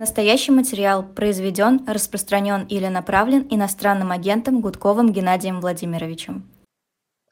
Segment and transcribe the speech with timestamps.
[0.00, 6.48] Настоящий материал произведен, распространен или направлен иностранным агентом Гудковым Геннадием Владимировичем.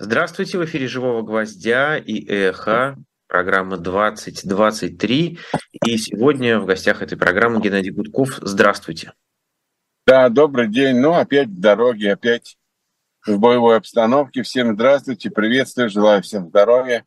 [0.01, 2.97] Здравствуйте, в эфире «Живого гвоздя» и «Эхо»,
[3.29, 5.39] программа 2023.
[5.85, 8.41] И сегодня в гостях этой программы Геннадий Гудков.
[8.43, 9.13] Здравствуйте.
[10.05, 10.97] Да, добрый день.
[10.97, 12.57] Ну, опять в дороге, опять
[13.25, 14.43] в боевой обстановке.
[14.43, 17.05] Всем здравствуйте, приветствую, желаю всем здоровья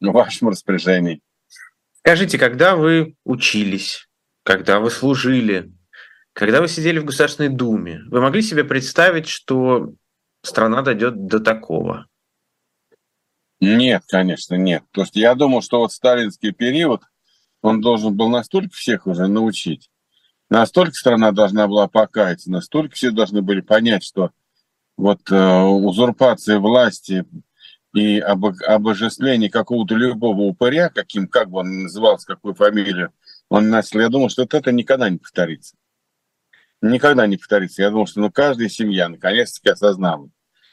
[0.00, 1.20] в вашем распоряжении.
[2.00, 4.07] Скажите, когда вы учились,
[4.48, 5.70] когда вы служили,
[6.32, 9.92] когда вы сидели в Государственной Думе, вы могли себе представить, что
[10.42, 12.06] страна дойдет до такого?
[13.60, 14.84] Нет, конечно, нет.
[14.92, 17.02] То есть я думал, что вот сталинский период,
[17.60, 19.90] он должен был настолько всех уже научить,
[20.48, 24.30] настолько страна должна была покаяться, настолько все должны были понять, что
[24.96, 27.26] вот э, узурпация власти
[27.92, 33.12] и об, обожествление какого-то любого упыря, каким, как бы он назывался, какую фамилию,
[33.48, 35.76] он начал, я думал, что вот это никогда не повторится.
[36.80, 37.82] Никогда не повторится.
[37.82, 40.28] Я думал, что ну, каждая семья наконец-таки осознала,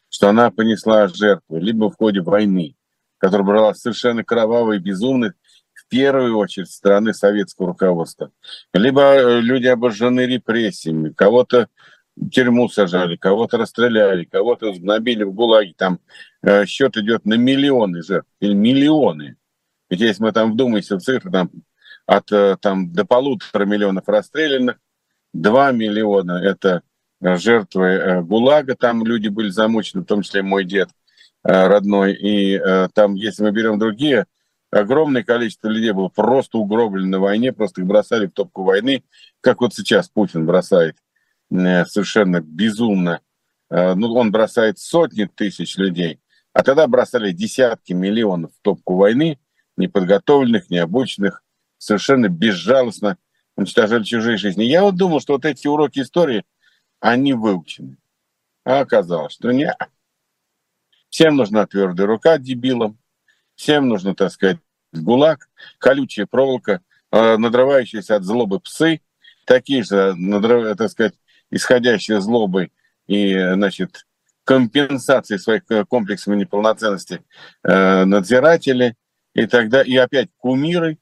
[0.09, 2.76] что она понесла жертву либо в ходе войны,
[3.18, 5.31] которая брала совершенно кровавой и безумной,
[5.73, 8.31] в первую очередь, страны советского руководства,
[8.73, 11.70] либо э, люди обожжены репрессиями, кого-то
[12.16, 15.73] в тюрьму сажали, кого-то расстреляли, кого-то набили в ГУЛАГе.
[15.78, 16.00] Там
[16.42, 19.36] э, счет идет на миллионы жертв, или миллионы.
[19.90, 21.52] Ведь если мы там вдумаемся в цифры, там
[22.06, 24.78] от э, там, до полутора миллионов расстрелянных,
[25.34, 26.81] 2 миллиона– это
[27.22, 30.89] жертвы э, ГУЛАГа, там люди были замучены, в том числе мой дед
[31.44, 32.62] э, родной, и
[32.94, 34.28] там, если мы берем другие,
[34.72, 39.03] огромное количество людей было просто угроблено на войне, просто их бросали в топку войны,
[39.42, 40.97] как вот сейчас Путин бросает
[41.50, 43.22] совершенно безумно.
[43.69, 46.19] Ну, он бросает сотни тысяч людей,
[46.53, 49.40] а тогда бросали десятки миллионов в топку войны,
[49.78, 51.44] неподготовленных, необученных,
[51.78, 53.18] совершенно безжалостно
[53.56, 54.64] уничтожали чужие жизни.
[54.64, 56.44] Я вот думал, что вот эти уроки истории,
[57.00, 57.98] они выучены.
[58.64, 59.73] А оказалось, что не.
[61.09, 62.97] Всем нужна твердая рука дебилам,
[63.56, 64.58] всем нужно, так сказать,
[64.91, 66.81] гулаг, колючая проволока,
[67.12, 69.02] э, надрывающиеся от злобы псы,
[69.46, 71.13] такие же, надрыв, так сказать,
[71.52, 72.72] исходящие злобы
[73.07, 74.06] и, значит,
[74.44, 77.22] компенсации своих э, комплексов неполноценности
[77.63, 78.96] э, надзиратели
[79.34, 80.97] и тогда и опять кумиры,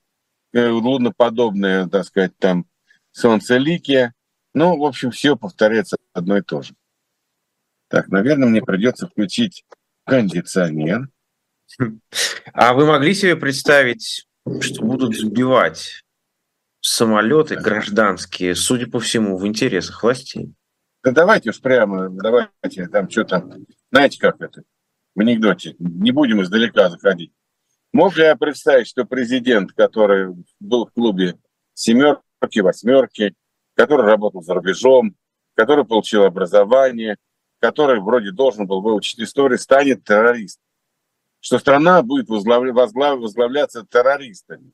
[0.54, 2.68] Э, луноподобное, так сказать, там
[3.12, 4.14] солнцеликие.
[4.54, 6.76] Ну, в общем, все повторяется одно и то же.
[7.88, 9.66] Так, наверное, мне придется включить
[10.06, 11.10] кондиционер.
[12.54, 14.28] А вы могли себе представить,
[14.62, 16.04] что будут сбивать
[16.82, 20.54] самолеты гражданские, судя по всему, в интересах властей?
[21.04, 24.62] Да давайте уж прямо, давайте там что там, знаете, как это,
[25.16, 27.32] в анекдоте, не будем издалека заходить.
[27.94, 31.38] Мог ли я представить, что президент, который был в клубе
[31.76, 33.36] семерки, восьмерки,
[33.76, 35.16] который работал за рубежом,
[35.54, 37.18] который получил образование,
[37.60, 40.64] который вроде должен был выучить историю, станет террористом?
[41.40, 44.72] Что страна будет возглав, возглавляться террористами,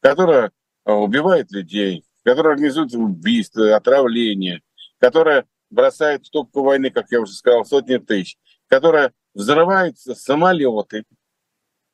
[0.00, 0.52] которая
[0.84, 4.62] а, убивает людей, которая организует убийства, отравления,
[4.98, 8.38] которая бросает в топку войны, как я уже сказал, сотни тысяч,
[8.68, 11.04] которая взрывает самолеты,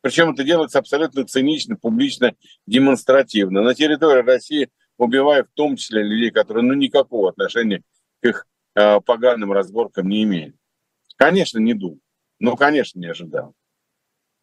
[0.08, 2.34] причем это делается абсолютно цинично, публично,
[2.66, 3.60] демонстративно.
[3.60, 7.82] На территории России убивая в том числе людей, которые ну, никакого отношения
[8.22, 10.56] к их э, поганым разборкам не имеют.
[11.16, 12.00] Конечно, не думал.
[12.40, 13.52] Ну, конечно, не ожидал.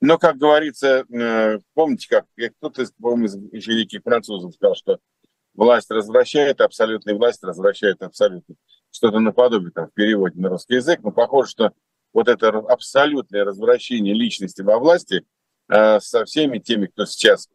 [0.02, 2.28] Но, как говорится, э, помните, как
[2.60, 5.00] кто-то из, из великих французов сказал, что
[5.56, 8.54] власть развращает, абсолютная власть развращает абсолютно.
[8.92, 11.00] Что-то наподобие там в переводе на русский язык.
[11.02, 11.72] Но похоже, что
[12.14, 15.26] вот это абсолютное развращение личности во власти–
[15.68, 17.50] со всеми теми, кто сейчас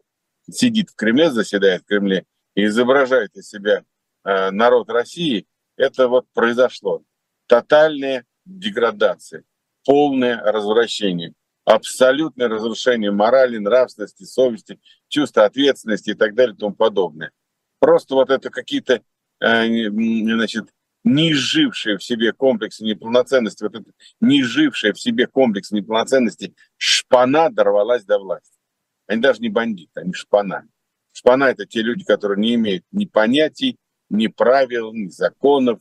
[0.50, 3.84] сидит в Кремле, заседает в Кремле и изображает из себя
[4.22, 7.02] а, народ России, это вот произошло.
[7.46, 9.44] Тотальная деградация,
[9.84, 11.32] полное развращение,
[11.64, 17.32] абсолютное разрушение морали, нравственности, совести, чувства ответственности и так далее и тому подобное.
[17.78, 19.02] Просто вот это какие-то
[19.40, 20.66] а, значит,
[21.04, 27.50] не жившие в себе комплексы неполноценности, вот это не жившая в себе комплекс неполноценности шпана
[27.50, 28.58] дорвалась до власти.
[29.06, 30.68] Они даже не бандиты, они шпана.
[31.12, 35.80] Шпана– это те люди, которые не имеют ни понятий, ни правил, ни законов,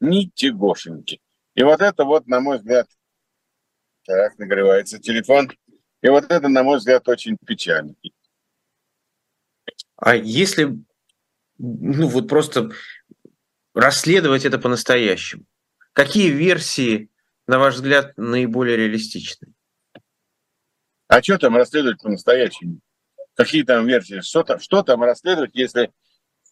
[0.00, 1.20] ни тягошеньки.
[1.54, 2.88] И вот это вот, на мой взгляд,
[4.04, 5.50] так, нагревается телефон,
[6.02, 7.94] и вот это, на мой взгляд, очень печально.
[9.96, 10.78] А если,
[11.58, 12.70] ну вот просто
[13.78, 15.44] расследовать это по-настоящему.
[15.92, 17.10] Какие версии,
[17.46, 19.54] на ваш взгляд, наиболее реалистичны?
[21.06, 22.80] А что там расследовать по-настоящему?
[23.34, 24.20] Какие там версии?
[24.20, 25.92] Что там, что там расследовать, если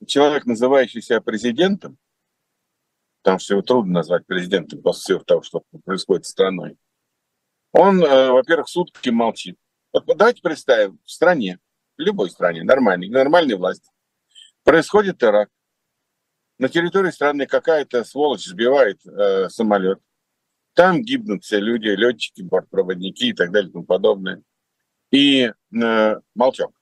[0.07, 1.99] человек, называющий себя президентом,
[3.23, 6.79] потому что его трудно назвать президентом после всего того, что происходит с страной,
[7.73, 9.59] он, э, во-первых, сутки молчит.
[9.93, 11.59] Вот давайте представим, в стране,
[11.99, 13.91] в любой стране, нормальной, нормальной власти,
[14.63, 15.51] происходит теракт.
[16.59, 20.01] На территории страны какая-то сволочь сбивает э, самолет.
[20.75, 24.43] Там гибнут все люди, летчики, бортпроводники и так далее и тому подобное.
[25.11, 26.73] И э, молчок.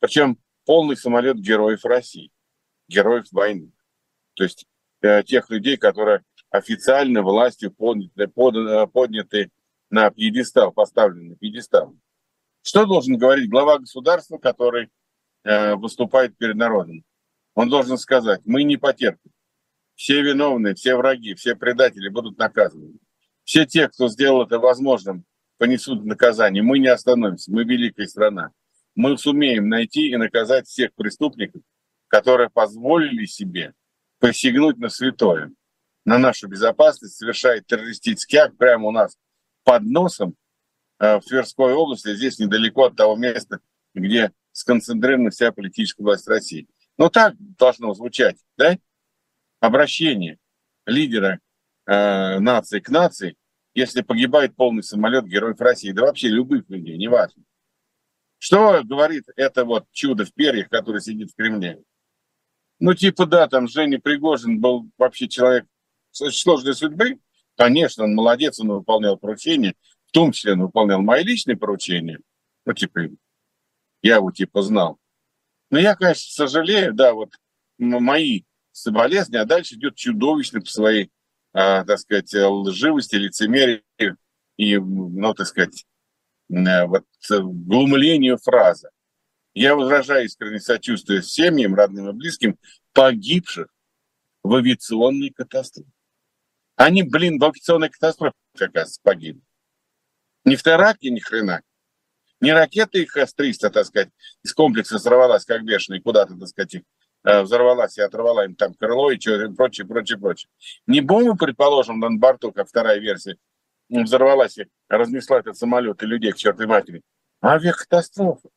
[0.00, 2.30] Причем полный самолет героев России,
[2.88, 3.72] героев войны.
[4.34, 4.66] То есть
[5.02, 9.50] э, тех людей, которые официально властью подняты, под, подняты
[9.90, 11.94] на пьедестал, поставлены на пьедестал.
[12.62, 14.88] Что должен говорить глава государства, который
[15.44, 17.04] э, выступает перед народом?
[17.54, 19.30] Он должен сказать, мы не потерпим.
[19.94, 22.94] Все виновные, все враги, все предатели будут наказаны.
[23.44, 25.24] Все те, кто сделал это возможным,
[25.58, 26.62] понесут наказание.
[26.62, 28.52] Мы не остановимся, мы великая страна
[28.94, 31.62] мы сумеем найти и наказать всех преступников,
[32.08, 33.74] которые позволили себе
[34.18, 35.52] посягнуть на святое,
[36.04, 39.16] на нашу безопасность, совершает террористический акт прямо у нас
[39.64, 40.34] под носом
[40.98, 43.60] э, в Тверской области, здесь недалеко от того места,
[43.94, 46.68] где сконцентрирована вся политическая власть России.
[47.02, 48.78] Но так должно звучать, да?
[49.58, 50.38] Обращение
[50.86, 51.40] лидера
[51.84, 53.34] э, нации к нации,
[53.74, 57.42] если погибает полный самолет героев России, да вообще любых людей, неважно.
[58.38, 61.82] Что говорит это вот чудо в перьях, который сидит в Кремле?
[62.78, 65.66] Ну, типа, да, там Женя Пригожин был вообще человек
[66.12, 67.18] сложной судьбы.
[67.56, 69.74] Конечно, он молодец, он выполнял поручения,
[70.06, 72.20] в том числе он выполнял мои личные поручения.
[72.64, 73.08] Ну, типа,
[74.02, 75.00] я его типа знал.
[75.72, 77.32] Но я, конечно, сожалею, да, вот
[77.78, 81.10] мои соболезнования, а дальше идет чудовищно по своей,
[81.52, 83.82] а, так сказать, лживости, лицемерию
[84.56, 85.84] и, ну, так сказать,
[86.52, 88.90] Э, вот э, глумлению фраза.
[89.54, 92.58] Я выражаю искренне сочувствие семьям, родным и близким,
[92.92, 93.68] погибших
[94.42, 95.90] в авиационной катастрофе.
[96.76, 99.42] Они, блин, в авиационной катастрофе, как раз, погибли.
[100.44, 101.62] Не в теракте ни хрена.
[102.42, 104.08] Не ракета их С-300, так сказать,
[104.42, 106.82] из комплекса взорвалась, как бешеный, куда-то, так сказать, их
[107.22, 109.18] э, взорвалась и оторвала им там крыло и
[109.56, 110.50] прочее, прочее, прочее.
[110.88, 113.36] Не бомбу, предположим, на борту, как вторая версия,
[113.88, 117.02] взорвалась и разнесла этот самолет и людей к чертой матери.
[117.44, 118.48] Авиакатастрофа.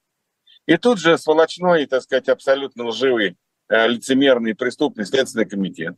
[0.65, 3.37] И тут же сволочной, так сказать, абсолютно лживый,
[3.69, 5.95] э, лицемерный преступный следственный комитет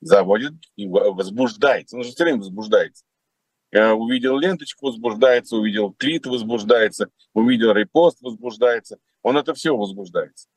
[0.00, 1.96] заводит и возбуждается.
[1.96, 3.04] Он же все время возбуждается.
[3.72, 8.98] Я увидел ленточку, возбуждается, увидел твит, возбуждается, увидел репост, возбуждается.
[9.22, 10.48] Он это все возбуждается.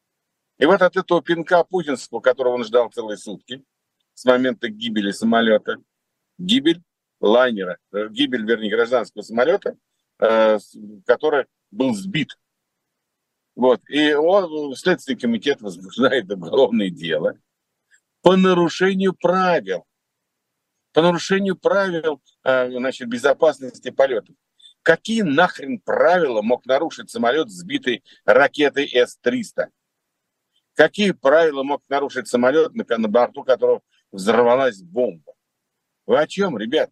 [0.57, 3.63] И вот от этого пинка путинского, которого он ждал целые сутки,
[4.13, 5.77] с момента гибели самолета,
[6.37, 6.81] гибель
[7.21, 9.77] лайнера, э, гибель, вернее, гражданского самолета,
[10.19, 10.59] э,
[11.05, 12.37] который был сбит.
[13.55, 13.81] Вот.
[13.89, 17.37] И он, Следственный комитет возбуждает уголовное дело
[18.21, 19.85] по нарушению правил.
[20.95, 24.33] По нарушению правил э, значит, безопасности полетов.
[24.81, 29.71] Какие нахрен правила мог нарушить самолет, сбитый ракетой С-300?
[30.73, 33.81] Какие правила мог нарушить самолет, на борту которого
[34.13, 35.33] взорвалась бомба?
[36.05, 36.89] Вы о чем, ребят?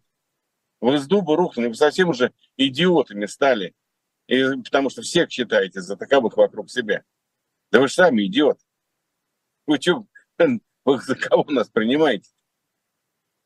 [0.82, 3.74] Вы с дуба рухнули, вы совсем уже идиотами стали.
[4.26, 7.04] И, потому что всех считаете за таковых вокруг себя.
[7.72, 8.58] Да вы же сами идиот.
[9.66, 10.04] Вы что,
[10.84, 12.33] вы за кого нас принимаете?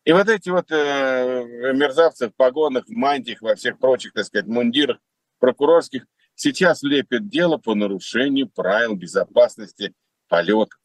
[0.09, 4.47] И вот эти вот э, мерзавцы в погонах, в мантиях, во всех прочих, так сказать,
[4.47, 4.97] мундирах
[5.39, 9.93] прокурорских сейчас лепят дело по нарушению правил безопасности
[10.27, 10.81] полетов.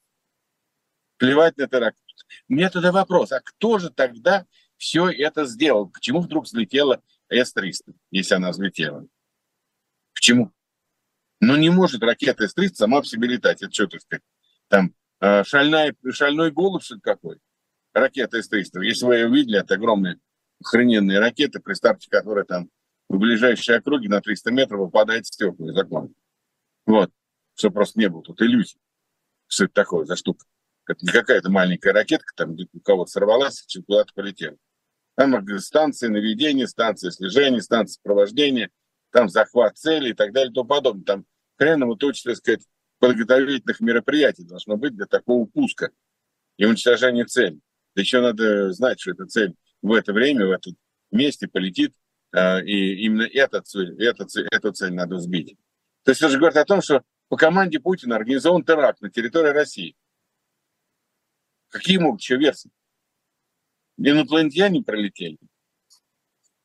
[1.16, 1.98] Плевать на теракт.
[2.50, 5.88] У меня тогда вопрос, а кто же тогда все это сделал.
[5.88, 9.08] Почему вдруг взлетела С-300, если она взлетела?
[10.14, 10.52] Почему?
[11.40, 13.62] Ну, не может ракета С-300 сама по себе летать.
[13.62, 14.24] Это что, так сказать,
[14.68, 17.40] там э, шальная, шальной голубь, что какой?
[17.94, 18.84] Ракета С-300.
[18.84, 20.20] Если вы ее видели, это огромные
[20.60, 22.70] охрененные ракеты, при старте которой там
[23.10, 26.10] в ближайшие округи на 300 метров выпадает стекла из окна.
[26.86, 27.12] Вот.
[27.56, 28.78] Что просто не было тут иллюзий.
[29.48, 30.46] Что это такое за штука?
[30.88, 34.58] Это не какая-то маленькая ракетка, там у кого-то сорвалась, куда-то полетела.
[35.16, 38.72] Там станции наведения, станции слежения, станции провождения,
[39.12, 41.06] там захват цели и так далее и тому подобное.
[41.06, 41.26] Там
[41.58, 42.66] хреново точно, так сказать,
[43.00, 45.92] подготовительных мероприятий должно быть для такого пуска
[46.58, 47.60] и уничтожения цели.
[47.96, 50.76] Еще надо знать, что эта цель в это время, в этом
[51.12, 51.94] месте полетит,
[52.32, 55.56] э, и именно эта цель, эта цель, эту цель надо сбить.
[56.04, 59.52] То есть это же говорит о том, что по команде Путина организован теракт на территории
[59.52, 59.96] России.
[61.70, 62.72] Какие могут еще версии?
[63.98, 65.38] инопланетяне пролетели.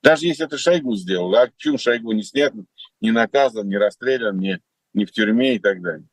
[0.02, 2.52] Даже если это Шойгу сделал, а почему Шойгу не снят,
[3.00, 4.60] не наказан, не расстрелян, не,
[4.94, 6.08] не в тюрьме и так далее.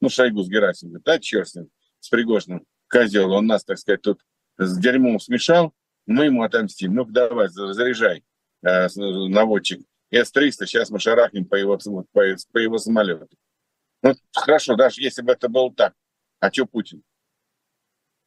[0.00, 4.02] Ну, Шойгу с Герасимом да, черт с ним, с Пригожным, козел, он нас, так сказать,
[4.02, 4.20] тут
[4.58, 5.72] с дерьмом смешал,
[6.06, 6.94] мы ему отомстим.
[6.94, 8.24] Ну давай, заряжай,
[8.62, 9.80] э, наводчик.
[10.10, 11.78] С-300, сейчас мы шарахнем по его,
[12.12, 12.22] по,
[12.52, 13.28] по его самолету.
[14.02, 15.92] Ну, хорошо, даже если бы это было так.
[16.40, 17.02] А что Путин?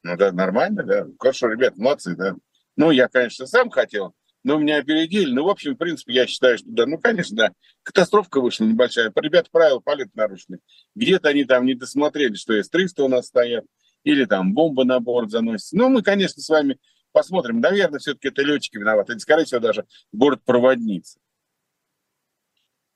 [0.04, 1.08] Ну да, нормально, да.
[1.20, 2.36] Хорошо, ребят, молодцы, да.
[2.76, 5.32] Ну, я, конечно, сам хотел, но меня опередили.
[5.32, 7.52] Ну, в общем, в принципе, я считаю, что да, ну, конечно, да,
[7.84, 9.12] катастрофа вышла небольшая.
[9.16, 10.60] Ребята, правила полета нарушены.
[10.96, 13.66] Где-то они там не досмотрели, что С-300 у нас стоят,
[14.04, 15.78] или там бомба на борт заносится.
[15.78, 16.80] Ну, мы, конечно, с вами
[17.12, 17.60] посмотрим.
[17.60, 19.14] Наверное, все-таки это летчики виноваты.
[19.14, 21.20] Это, скорее всего, даже борт-проводница.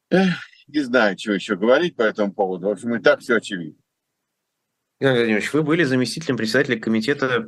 [0.09, 0.35] Эх,
[0.67, 2.67] не знаю, что еще говорить по этому поводу.
[2.67, 3.79] В общем, и так все очевидно.
[4.99, 7.47] Геннадий Владимирович, вы были заместителем председателя комитета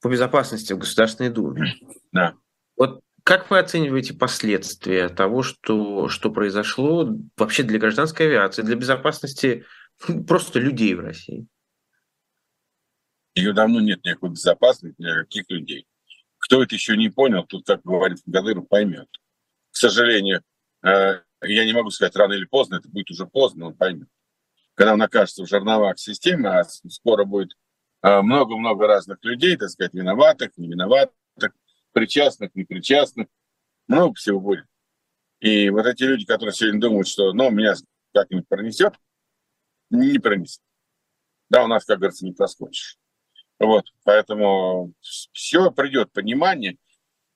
[0.00, 1.74] по безопасности в Государственной Думе.
[2.10, 2.34] Да.
[2.76, 9.66] Вот как вы оцениваете последствия того, что, что произошло вообще для гражданской авиации, для безопасности
[10.26, 11.46] просто людей в России?
[13.38, 15.86] Ее давно нет никакой безопасности для каких людей.
[16.38, 19.08] Кто это еще не понял, тут, как говорит Гадыров, поймет.
[19.70, 20.42] К сожалению,
[20.82, 24.08] э, я не могу сказать рано или поздно, это будет уже поздно, он поймет.
[24.74, 27.52] Когда он окажется в жерновах системы, а скоро будет
[28.02, 31.12] э, много-много разных людей, так сказать, виноватых, не виноватых,
[31.92, 33.28] причастных, непричастных,
[33.86, 34.64] много всего будет.
[35.38, 37.74] И вот эти люди, которые сегодня думают, что ну, меня
[38.12, 38.94] как-нибудь пронесет,
[39.90, 40.60] не пронесет.
[41.50, 42.98] Да, у нас, как говорится, не проскочишь.
[43.58, 46.76] Вот, поэтому все придет понимание,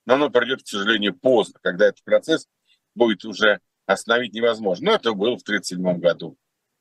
[0.05, 2.47] но оно придет, к сожалению, поздно, когда этот процесс
[2.95, 4.91] будет уже остановить невозможно.
[4.91, 6.37] Но это было в 1937 году.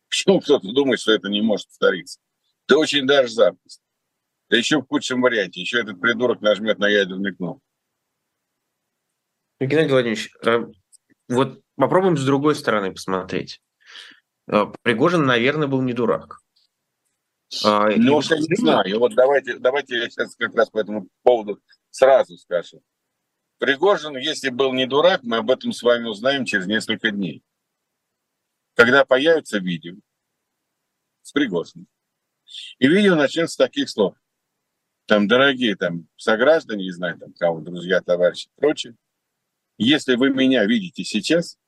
[0.09, 2.21] Почему кто-то думает, что это не может повториться?
[2.69, 3.83] Да очень даже запросто.
[4.49, 5.61] Да еще в худшем варианте.
[5.61, 7.63] Еще этот придурок нажмет на ядерный кнопку.
[9.59, 10.67] Геннадий Владимирович, э,
[11.29, 13.63] вот попробуем с другой стороны посмотреть.
[14.49, 16.42] Э, Пригожин, наверное, был не дурак.
[17.65, 18.99] А, ну, я не знаю.
[18.99, 22.83] Вот давайте, давайте я сейчас как раз по этому поводу сразу скажу.
[23.59, 27.45] Пригожин, если был не дурак, мы об этом с вами узнаем через несколько дней.
[28.75, 29.97] Когда появится видео
[31.23, 31.87] с Пригожиным.
[32.79, 34.17] И видео начнется с таких слов.
[35.07, 38.97] Там, дорогие там сограждане, не знаю, там кого, друзья, товарищи и прочее,
[39.79, 41.59] если вы меня видите сейчас,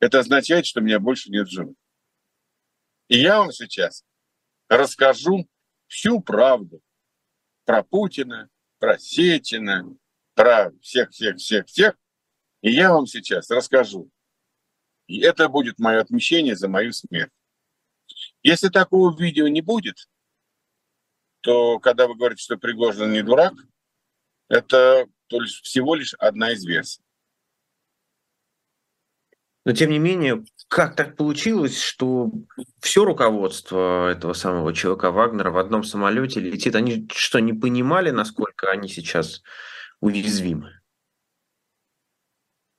[0.00, 1.76] это означает, что меня больше нет живых.
[3.08, 4.04] И я вам сейчас
[4.68, 5.48] расскажу
[5.86, 6.82] всю правду
[7.64, 9.96] про Путина, про Сечина,
[10.34, 11.96] про всех-всех-всех-всех.
[12.62, 14.10] И я вам сейчас расскажу.
[15.06, 17.32] И это будет мое отмещение за мою смерть.
[18.42, 20.08] Если такого видео не будет,
[21.40, 23.52] то когда вы говорите, что Пригожин не дурак,
[24.48, 25.06] это
[25.62, 27.03] всего лишь одна из версий.
[29.64, 32.30] Но тем не менее, как так получилось, что
[32.80, 36.74] все руководство этого самого ЧВК Вагнера в одном самолете летит?
[36.74, 39.42] Они что, не понимали, насколько они сейчас
[40.00, 40.80] уязвимы?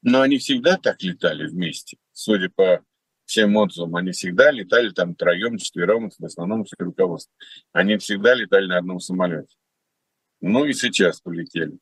[0.04, 1.98] Но они всегда так летали вместе.
[2.12, 2.84] Судя по
[3.26, 7.34] всем отзывам, они всегда летали там троем, четвером, в основном все руководство.
[7.74, 9.56] Они всегда летали на одном самолете.
[10.42, 11.80] Ну и сейчас полетели.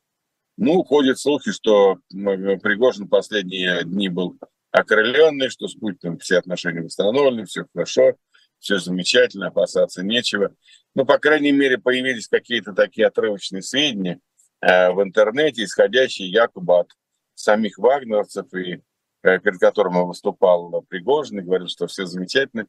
[0.55, 4.37] Ну, ходят слухи, что Пригожин последние дни был
[4.73, 8.17] окрыленный, что с Путиным все отношения восстановлены, все хорошо,
[8.59, 10.53] все замечательно, опасаться нечего.
[10.95, 14.19] Ну, по крайней мере, появились какие-то такие отрывочные сведения
[14.61, 16.91] э, в интернете, исходящие якобы от
[17.35, 18.81] самих вагнеровцев, и
[19.21, 22.65] э, перед которым выступал Пригожин, и говорил, что все замечательно.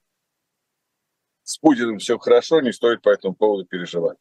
[1.42, 4.18] С Путиным все хорошо, не стоит по этому поводу переживать.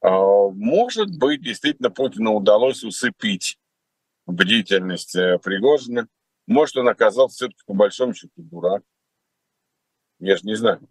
[0.00, 3.58] Э, может быть, действительно Путину удалось усыпить
[4.26, 6.08] бдительность э, Пригожина,
[6.46, 8.82] может, он оказался все-таки по большому счету дурак.
[10.18, 10.86] Я же не знаю.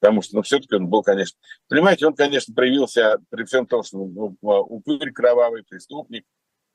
[0.00, 1.38] Потому что, ну, все-таки он был, конечно...
[1.68, 6.26] Понимаете, он, конечно, проявился при всем том, что ну, упырь кровавый, преступник,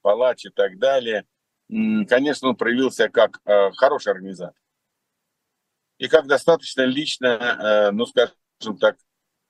[0.02, 1.26] палач и так далее.
[1.70, 4.60] Конечно, он проявился как э, хороший организатор.
[6.00, 8.98] И как достаточно лично, э, ну, скажем так,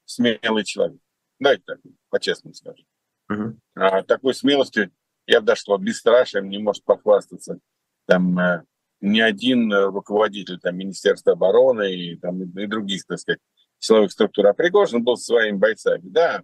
[0.05, 1.00] смелый человек.
[1.39, 1.79] Давайте так,
[2.10, 2.86] по-честному скажем.
[3.29, 3.60] Угу.
[3.75, 4.91] А, такой смелостью
[5.25, 7.60] я бы даже сказал, бесстрашием не может похвастаться
[8.05, 8.63] там э,
[9.01, 13.39] ни один руководитель там, Министерства обороны и, там, и других, так сказать,
[13.79, 14.48] силовых структур.
[14.48, 16.03] А Пригожин был своими бойцами.
[16.03, 16.43] Да,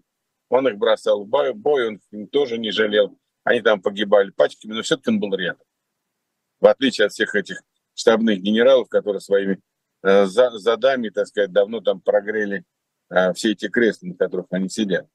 [0.50, 3.18] он их бросал в бой, он их тоже не жалел.
[3.44, 5.66] Они там погибали пачками, но все-таки он был рядом.
[6.60, 7.62] В отличие от всех этих
[7.94, 9.60] штабных генералов, которые своими
[10.04, 12.66] э, за, задами, так сказать, давно там прогрели
[13.10, 15.08] э, все эти кресла, на которых они сидят.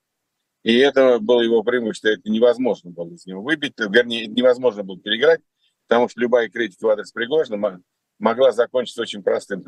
[0.63, 5.41] И это было его преимущество, это невозможно было из него выбить, вернее, невозможно было переиграть,
[5.93, 7.83] Потому что любая критика в адрес Пригожина
[8.19, 9.63] могла закончиться очень простым.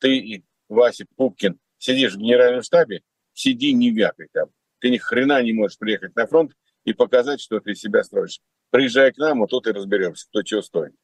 [0.00, 4.48] Ты и Вася Пупкин сидишь в генеральном штабе, сиди не вякай там.
[4.80, 6.50] Ты ни хрена не можешь приехать на фронт
[6.82, 8.40] и показать, что ты из себя строишь.
[8.70, 10.96] Приезжай к нам, вот тут и разберемся, кто чего стоит.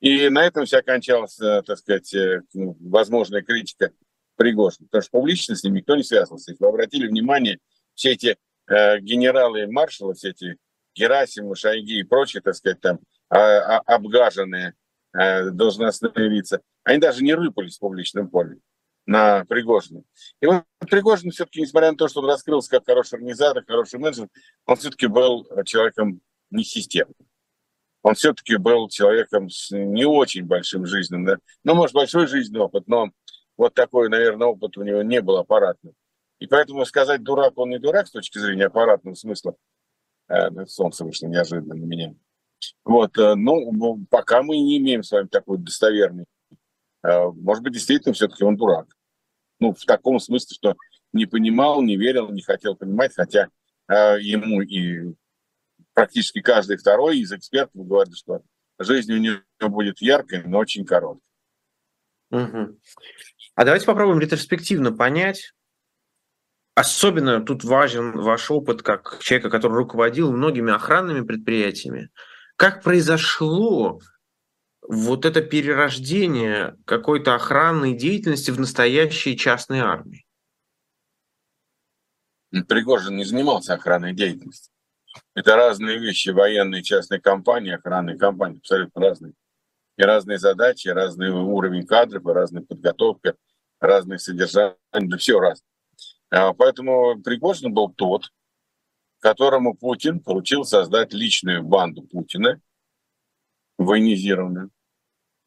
[0.00, 3.90] И на этом вся кончалась, э, так сказать, э, ну, возможная критика
[4.36, 4.86] Пригожина.
[4.88, 6.50] Потому что публично с ним никто не связывался.
[6.50, 7.58] Если вы обратили внимание,
[7.94, 8.36] все эти
[8.68, 10.58] э, генералы и маршалы, все эти
[10.94, 13.00] Герасимов, Шайги и прочие, так сказать, там
[13.30, 14.74] обгаженные
[15.12, 18.58] э, должностные лица, они даже не рыпались в публичном поле
[19.06, 20.02] на Пригожина.
[20.40, 24.28] И вот Пригожин все-таки, несмотря на то, что он раскрылся как хороший организатор, хороший менеджер,
[24.66, 26.20] он все-таки был человеком
[26.50, 27.16] не системным.
[28.02, 31.36] Он все-таки был человеком с не очень большим жизненным, да?
[31.64, 33.10] ну, может, большой жизненный опыт, но
[33.56, 35.92] вот такой, наверное, опыт у него не был аппаратный.
[36.38, 39.54] И поэтому сказать дурак, он не дурак с точки зрения аппаратного смысла,
[40.28, 42.14] э, солнце вышло неожиданно на меня.
[42.84, 46.24] Вот, э, ну, пока мы не имеем с вами такой достоверный.
[47.02, 48.86] Э, может быть, действительно, все-таки он дурак.
[49.58, 50.76] Ну, в таком смысле, что
[51.12, 53.48] не понимал, не верил, не хотел понимать, хотя
[53.88, 55.14] ему и
[55.94, 58.42] практически каждый второй из экспертов говорит, что
[58.78, 61.22] жизнь у него будет яркой, но очень короткой.
[62.30, 62.78] Угу.
[63.56, 65.52] А давайте попробуем ретроспективно понять,
[66.74, 72.10] особенно тут важен ваш опыт как человека, который руководил многими охранными предприятиями.
[72.60, 74.00] Как произошло
[74.86, 80.26] вот это перерождение какой-то охранной деятельности в настоящей частной армии?
[82.50, 84.74] Пригожин не занимался охранной деятельностью.
[85.34, 89.32] Это разные вещи, военные, частные компании, охранные компании, абсолютно разные.
[89.96, 93.36] И разные задачи, разный уровень кадров, и разная подготовка,
[93.80, 95.66] разные содержания, да все разное.
[96.28, 98.30] А, поэтому Пригожин был тот,
[99.20, 102.60] которому Путин поручил создать личную банду Путина,
[103.78, 104.70] военизированную,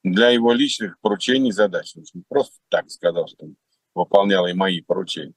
[0.04, 1.96] для его личных поручений и задач.
[1.96, 3.56] Он просто так сказал, что он
[3.96, 5.34] выполнял и мои поручения.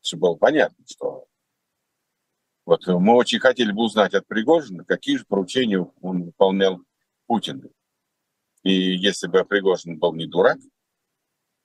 [0.00, 1.26] Чтобы было понятно, что
[2.64, 6.80] вот мы очень хотели бы узнать от Пригожина, какие же поручения он выполнял
[7.26, 7.70] Путину.
[8.62, 10.58] И если бы Пригожин был не дурак,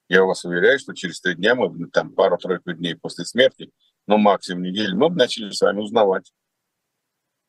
[0.08, 3.70] я вас уверяю, что через три дня, мы там пару-тройку дней после смерти,
[4.06, 6.32] ну максимум неделю, мы бы начали с вами узнавать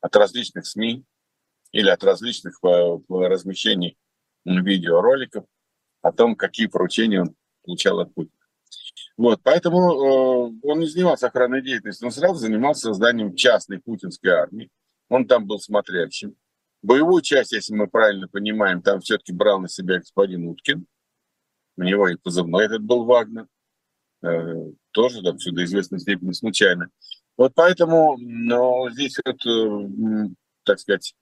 [0.00, 1.04] от различных СМИ
[1.72, 3.96] или от различных э, размещений
[4.44, 5.44] видеороликов
[6.02, 8.32] о том, какие поручения он получал от Путина.
[9.16, 14.70] Вот, поэтому э, он не занимался охранной деятельностью, он сразу занимался созданием частной путинской армии.
[15.08, 16.36] Он там был смотрящим.
[16.82, 20.86] Боевую часть, если мы правильно понимаем, там все-таки брал на себя господин Уткин.
[21.78, 23.46] У него и позывной этот был Вагнер.
[24.22, 26.88] Э, тоже там все до известной степени случайно.
[27.36, 30.28] Вот поэтому но здесь вот, э,
[30.64, 31.14] так сказать,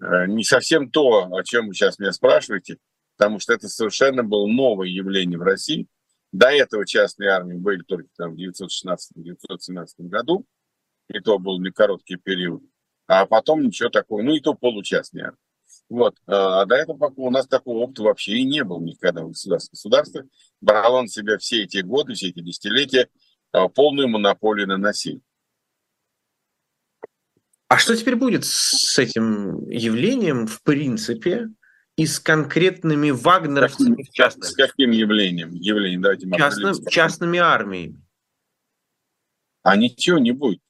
[0.00, 2.78] э, не совсем то, о чем вы сейчас меня спрашиваете,
[3.16, 5.86] потому что это совершенно было новое явление в России–
[6.32, 10.46] до этого частные армии были только там в 1916-1917 году,
[11.08, 12.62] и то был не короткий период,
[13.06, 15.38] а потом ничего такого, ну и то получастные армии.
[15.90, 16.16] Вот.
[16.26, 19.28] А, а до этого пока у нас такого опыта вообще и не было никогда в
[19.28, 19.72] государстве.
[19.72, 20.22] Государство
[20.60, 23.08] брало на себя все эти годы, все эти десятилетия
[23.52, 25.20] а, полную монополию на насилие.
[27.68, 31.48] А что теперь будет с этим явлением, в принципе,
[31.96, 34.52] и с конкретными вагнеровцами в частности.
[34.52, 35.52] С каким явлением?
[35.52, 38.00] явлением давайте Частным, частными армиями.
[39.62, 40.60] А ничего не будет.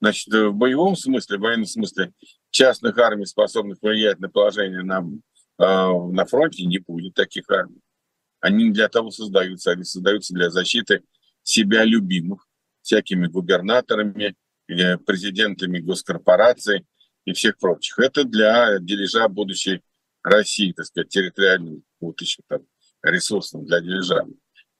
[0.00, 2.12] Значит, в боевом смысле, в военном смысле,
[2.54, 5.04] частных армий, способных влиять на положение на,
[5.58, 5.64] э,
[6.12, 7.80] на фронте, не будет таких армий.
[8.40, 11.02] Они не для того создаются, они создаются для защиты
[11.42, 12.46] себя любимых,
[12.80, 14.36] всякими губернаторами,
[15.04, 16.86] президентами госкорпораций
[17.24, 17.98] и всех прочих.
[17.98, 19.82] Это для дележа будущей
[20.22, 22.60] России, так сказать, территориальным, вот еще там,
[23.02, 24.24] ресурсом для дележа.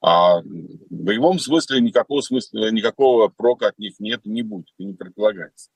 [0.01, 0.45] А в
[0.89, 5.71] боевом смысле никакого смысла, никакого прока от них нет, не будет, и не предполагается.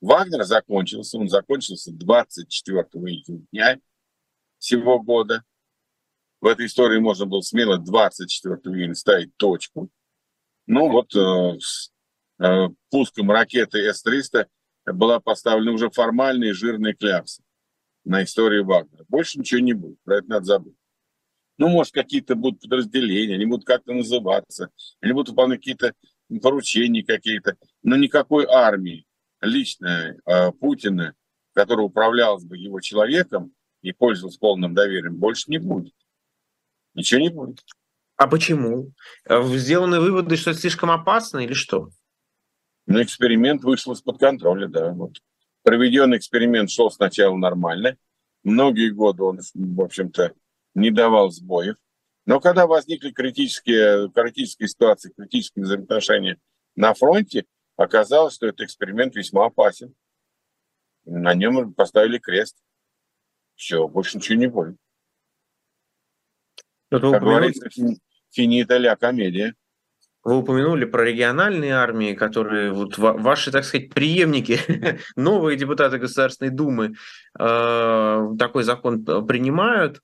[0.00, 3.80] Вагнер закончился, он закончился 24 июня
[4.58, 5.44] всего года.
[6.40, 9.90] В этой истории можно было смело 24 июня ставить точку.
[10.66, 11.90] Ну вот э, с
[12.40, 14.46] э, пуском ракеты С-300
[14.86, 17.42] была поставлена уже формальная жирная клякса
[18.04, 19.04] на историю Вагнера.
[19.08, 20.76] Больше ничего не будет, про это надо забыть.
[21.58, 25.92] Ну, может, какие-то будут подразделения, они будут как-то называться, они будут выполнять какие-то
[26.40, 29.07] поручения какие-то, но никакой армии
[29.40, 31.14] лично э, Путина,
[31.54, 35.94] которая управлялась бы его человеком и пользовалась полным доверием, больше не будет.
[36.94, 37.64] Ничего не будет.
[38.16, 38.92] А почему?
[39.24, 41.90] Э, сделаны выводы, что это слишком опасно или что?
[42.86, 44.92] Ну, эксперимент вышел из-под контроля, да.
[44.92, 45.18] Вот.
[45.62, 47.96] Проведенный эксперимент шел сначала нормально.
[48.42, 50.32] Многие годы он, в общем-то,
[50.74, 51.76] не давал сбоев.
[52.24, 56.38] Но когда возникли критические, критические ситуации, критические взаимоотношения
[56.76, 57.44] на фронте,
[57.78, 59.94] оказалось, что этот эксперимент весьма опасен.
[61.06, 62.58] На нем поставили крест.
[63.54, 64.76] Все, больше ничего не будет.
[66.90, 67.68] Как говорится,
[68.30, 69.54] финита ля комедия.
[70.24, 74.58] Вы упомянули про региональные армии, которые вот ваши, так сказать, преемники,
[75.16, 76.96] новые депутаты Государственной Думы
[77.38, 80.02] э, такой закон принимают.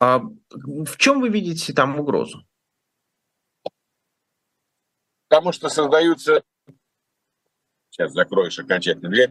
[0.00, 2.44] А в чем вы видите там угрозу?
[5.28, 6.42] Потому что создаются...
[7.94, 9.30] Сейчас закроешь окончательно дверь.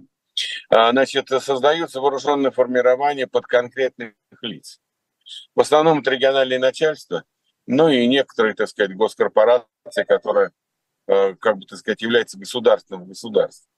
[0.69, 4.79] А, значит, создаются вооруженные формирования под конкретных лиц.
[5.53, 7.25] В основном это региональное начальство,
[7.67, 10.51] ну и некоторые, так сказать, госкорпорации, которые,
[11.07, 13.69] э, как бы, так сказать, являются государственным государством.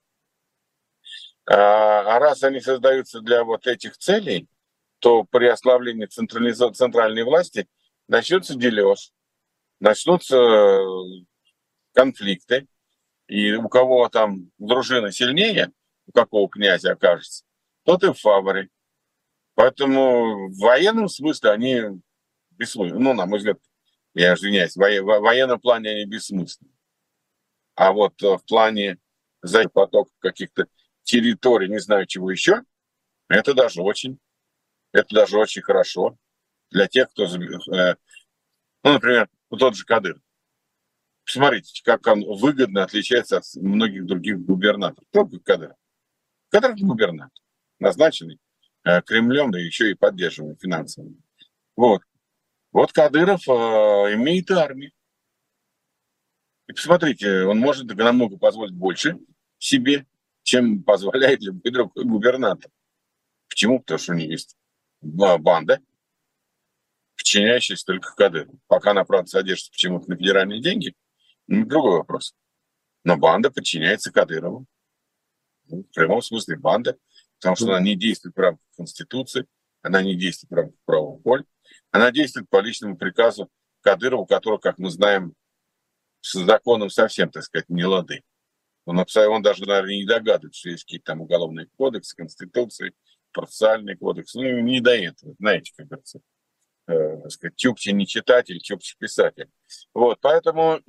[1.48, 4.48] А, а раз они создаются для вот этих целей,
[5.00, 7.68] то при ослаблении центральной власти
[8.08, 9.12] начнется дележ,
[9.80, 10.86] начнутся э,
[11.94, 12.68] конфликты,
[13.28, 15.72] и у кого там дружина сильнее,
[16.08, 17.44] у какого князя окажется,
[17.84, 18.70] тот и в фаворе.
[19.56, 21.82] Поэтому в военном смысле они
[22.52, 23.00] бессмысленны.
[23.00, 23.58] Ну, на мой взгляд,
[24.14, 26.72] я извиняюсь, в военном плане они бессмысленны.
[27.76, 28.98] А вот э, в плане
[29.42, 30.68] за поток каких-то
[31.04, 32.64] территорий, не знаю чего еще,
[33.28, 34.18] это даже очень,
[34.92, 36.18] это даже очень хорошо
[36.72, 37.96] для тех, кто, э,
[38.84, 40.22] ну, например, тот же Кадыр.
[41.26, 45.08] Посмотрите, как он выгодно отличается от многих других губернаторов.
[45.12, 45.76] Только Кадыр.
[46.50, 47.42] Кадыр– губернатор,
[47.80, 48.40] назначенный
[48.86, 51.12] Э, Кремлем, да еще и поддерживаем финансово.
[51.76, 52.04] Вот.
[52.72, 53.52] Вот Кадыров э,
[54.14, 54.92] имеет армию.
[56.68, 59.18] И посмотрите, он может намного позволить больше
[59.58, 60.06] себе,
[60.44, 62.70] чем позволяет любой другой губернатор.
[63.50, 63.80] Почему?
[63.80, 64.56] Потому что у них есть
[65.02, 65.80] банда,
[67.18, 68.60] подчиняющаяся только Кадыру.
[68.68, 70.94] Пока она, правда, содержится почему-то на федеральные деньги,
[71.48, 72.36] другой вопрос.
[73.04, 74.66] Но банда подчиняется Кадырову.
[75.68, 76.98] Ну, в прямом смысле банда–
[77.40, 79.46] потому что она не действует в рамках Конституции,
[79.82, 81.46] она не действует в рамках правового поля,
[81.92, 83.50] она действует по личному приказу
[83.82, 85.36] Кадырова, который, как мы знаем,
[86.22, 88.24] с законом совсем, так сказать, не лады.
[88.86, 92.94] Он, он даже, наверное, не догадывается, что есть какие-то там уголовные кодексы, конституции,
[93.32, 94.34] процессуальный кодекс.
[94.34, 96.22] Ну, не до этого, знаете, как говорится.
[96.88, 99.50] Э, сказать, Чукчи не читатель, Чукчи писатель.
[99.94, 100.80] Вот, поэтому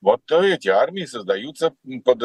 [0.00, 2.22] вот эти армии создаются под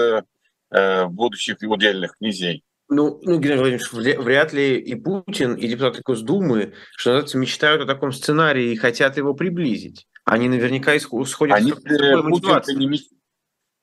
[0.70, 2.64] э, будущих удельных князей.
[2.90, 7.86] Ну, ну, Геннадий Владимирович, вряд ли и Путин, и депутаты Госдумы, что называется, мечтают о
[7.86, 10.08] таком сценарии и хотят его приблизить.
[10.24, 12.76] Они наверняка исходят Они, с такой мотивации.
[12.76, 13.02] Не.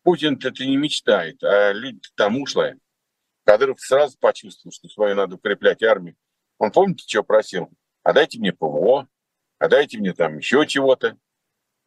[0.05, 2.79] Путин-то это не мечтает, а люди там ушлые.
[3.45, 6.17] Кадыров сразу почувствовал, что свою надо укреплять армию.
[6.59, 7.71] Он, помните, что просил?
[8.05, 9.09] А дайте мне ПВО,
[9.59, 11.17] а дайте мне там еще чего-то.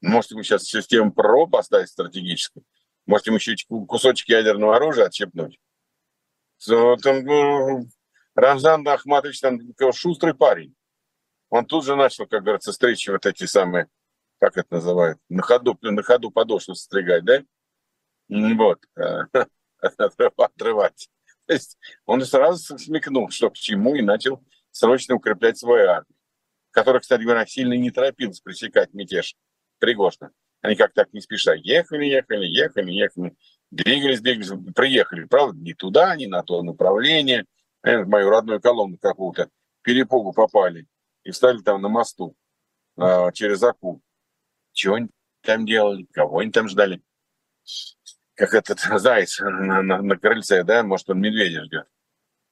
[0.01, 2.65] Может, ему сейчас систему ПРО поставить стратегическую?
[3.05, 3.55] Может, ему еще
[3.87, 5.59] кусочек ядерного оружия отщепнуть?
[6.65, 7.87] Там, ну,
[8.33, 9.59] Рамзан Ахматович там
[9.93, 10.75] шустрый парень.
[11.49, 13.87] Он тут же начал, как говорится, встречи вот эти самые,
[14.39, 17.43] как это называют, на ходу, на ходу подошву стригать, да?
[18.27, 18.79] Вот.
[20.37, 21.09] Отрывать.
[21.45, 24.43] То есть он сразу смекнул, что к чему, и начал
[24.77, 26.15] срочно укреплять свою армию,
[26.71, 29.35] которая, кстати говоря, сильно не торопилась пресекать мятеж
[29.79, 30.31] Пригожина.
[30.61, 33.35] Они как так не спеша ехали, ехали, ехали, ехали
[33.71, 37.45] двигались, двигались, приехали, правда, не туда, не на то направление,
[37.83, 39.49] в мою родную колонну какую-то,
[39.81, 40.87] перепугу попали
[41.23, 42.35] и встали там на мосту
[42.97, 44.01] э, через Аку.
[44.73, 45.09] Чего они
[45.41, 47.01] там делали, кого они там ждали?
[48.35, 51.87] Как этот заяц на, на, на крыльце, да, может, он медведя ждет.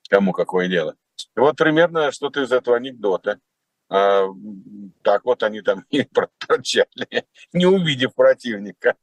[0.09, 0.95] Кому какое дело.
[1.35, 3.39] И вот примерно что-то из этого анекдота.
[3.89, 4.27] А,
[5.03, 8.95] так вот они там и проторчали, не увидев противника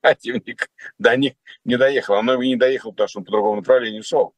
[0.00, 2.14] противник до них не доехал.
[2.14, 4.34] Оно и не доехал, потому что он по другому направлению шел.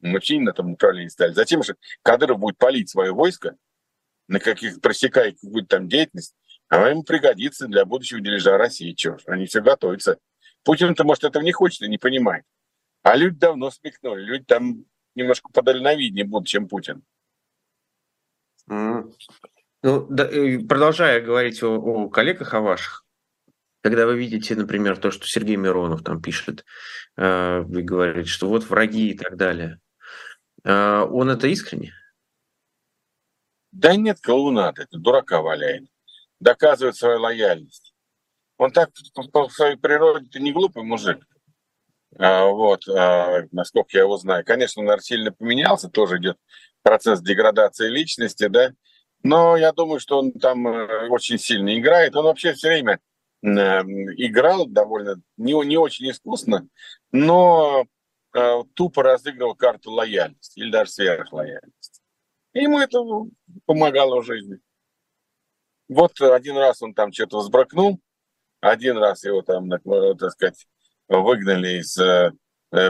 [0.00, 1.32] Мы вообще на этом направлении стали.
[1.32, 3.56] Затем же Кадыров будет палить свое войско,
[4.28, 6.34] на каких просекая какую-то там деятельность,
[6.68, 8.92] а ему пригодится для будущего дележа России.
[8.92, 10.18] Чего они все готовятся.
[10.62, 12.44] Путин-то, может, этого не хочет и не понимает.
[13.02, 14.22] А люди давно смекнули.
[14.22, 17.02] Люди там немножко подальновиднее будут, чем Путин.
[18.70, 19.12] Mm.
[19.82, 20.28] Ну, да,
[20.66, 23.04] продолжая говорить о, о коллегах о ваших,
[23.82, 26.64] когда вы видите, например, то, что Сергей Миронов там пишет
[27.18, 29.78] э, и говорит, что вот враги и так далее,
[30.64, 31.92] э, он это искренне?
[33.72, 35.84] Да нет, клоунат, это дурака валяет.
[36.40, 37.94] Доказывает свою лояльность.
[38.56, 38.90] Он так
[39.32, 41.26] по своей природе ты не глупый мужик.
[42.18, 44.44] А, вот, а, насколько я его знаю.
[44.44, 46.38] Конечно, он, наверное, сильно поменялся, тоже идет
[46.82, 48.72] процесс деградации личности, да,
[49.22, 52.14] Но я думаю, что он там э, очень сильно играет.
[52.14, 53.00] Он вообще все время
[53.42, 56.68] э, играл довольно не, не очень искусно,
[57.10, 57.86] но
[58.34, 62.02] э, тупо разыгрывал карту лояльности или даже сверхлояльности.
[62.52, 62.98] И ему это
[63.64, 64.58] помогало в жизни.
[65.88, 67.98] Вот один раз он там что-то взбракнул,
[68.60, 70.66] один раз его там, так сказать,
[71.08, 71.96] выгнали из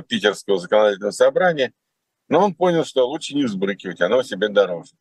[0.06, 1.72] питерского законодательного собрания,
[2.28, 4.92] но он понял, что лучше не взбрыкивать, оно себе дороже.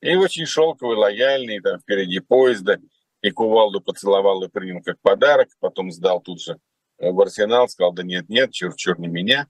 [0.00, 2.78] И очень шелковый, лояльный, там впереди поезда,
[3.22, 6.58] и кувалду поцеловал и принял как подарок, потом сдал тут же
[6.98, 9.46] в арсенал, сказал, да нет, нет, чур-чур не меня.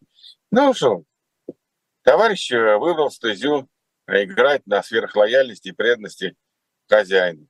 [0.51, 1.05] Ну что,
[2.03, 3.68] товарищ э, выбрал стезю
[4.09, 6.37] играть на сверхлояльности и преданности
[6.88, 7.46] хозяину.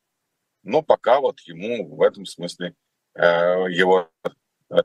[0.62, 2.74] Ну, пока вот ему в этом смысле
[3.14, 3.22] э,
[3.70, 4.10] его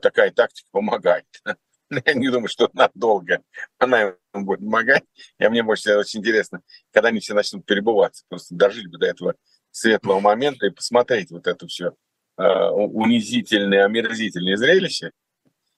[0.00, 1.26] такая тактика помогает.
[2.04, 3.42] Я не думаю, что надолго
[3.78, 5.04] она ему будет помогать.
[5.38, 8.24] И мне больше очень интересно, когда они все начнут перебываться.
[8.28, 9.34] Просто дожили бы до этого
[9.70, 11.94] светлого момента и посмотреть вот это все
[12.38, 15.12] э, унизительное, омерзительное зрелище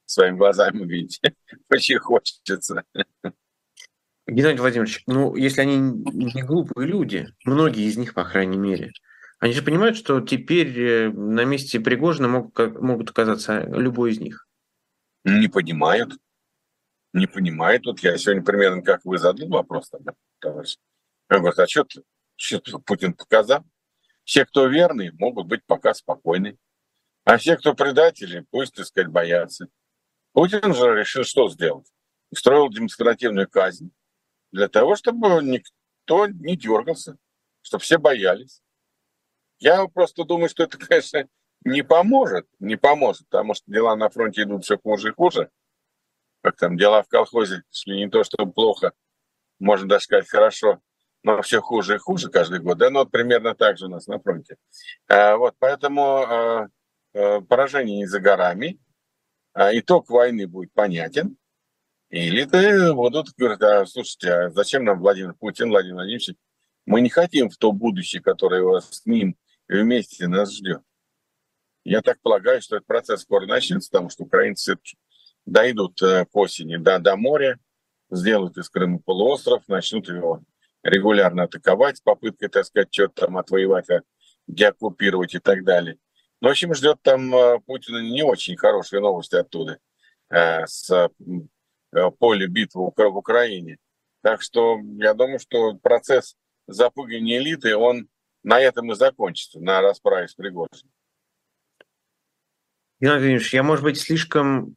[0.06, 1.20] своими глазами увидеть.
[1.70, 2.84] Очень хочется.
[4.26, 8.92] Геннадий Владимирович, ну, если они не глупые люди, многие из них, по крайней мере,
[9.38, 14.48] они же понимают, что теперь э, на месте Пригожина могут, могут оказаться любой из них.
[15.24, 16.12] Не понимают.
[17.12, 17.86] Не понимают.
[17.86, 19.90] Вот я сегодня примерно как вы задал вопрос
[20.40, 20.76] товарищ.
[21.30, 21.86] Он говорит, а что,
[22.36, 23.64] что Путин показал?
[24.24, 26.58] Все, кто верный, могут быть пока спокойны.
[27.24, 29.68] А все, кто предатели, пусть, так сказать, боятся.
[30.32, 31.86] Путин же решил что сделать?
[32.30, 33.90] Устроил демонстративную казнь
[34.50, 37.16] для того, чтобы никто не дергался,
[37.62, 38.62] чтобы все боялись.
[39.58, 41.28] Я просто думаю, что это, конечно,
[41.64, 45.50] не поможет, не поможет, потому что дела на фронте идут все хуже и хуже.
[46.42, 48.92] Как там дела в колхозе шли не то, чтобы плохо,
[49.58, 50.80] можно даже сказать хорошо,
[51.24, 52.78] но все хуже и хуже каждый год.
[52.78, 54.56] Да, ну вот примерно так же у нас на фронте.
[55.08, 56.68] А, вот, поэтому а,
[57.14, 58.78] а, поражение не за горами,
[59.52, 61.36] а итог войны будет понятен.
[62.10, 66.36] Или ты будут говорить, а, слушайте, а зачем нам Владимир Путин, Владимир Владимирович?
[66.86, 69.36] Мы не хотим в то будущее, которое с ним
[69.68, 70.82] вместе нас ждет.
[71.84, 74.76] Я так полагаю, что этот процесс скоро начнется, потому что украинцы
[75.46, 77.58] дойдут э, к осени до, до моря,
[78.10, 80.42] сделают из Крыма полуостров, начнут его
[80.82, 84.02] регулярно атаковать с попыткой, так сказать, что-то там отвоевать, а
[84.46, 85.98] деоккупировать и так далее.
[86.40, 89.78] Ну, в общем, ждет там э, Путина не очень хорошие новости оттуда,
[90.30, 91.10] э, с
[92.18, 93.78] поля битвы в Украине.
[94.22, 98.08] Так что я думаю, что процесс запугивания элиты, он
[98.42, 100.92] на этом и закончится, на расправе с Пригожиным.
[103.00, 104.74] Геннадий Владимирович, я, может быть, слишком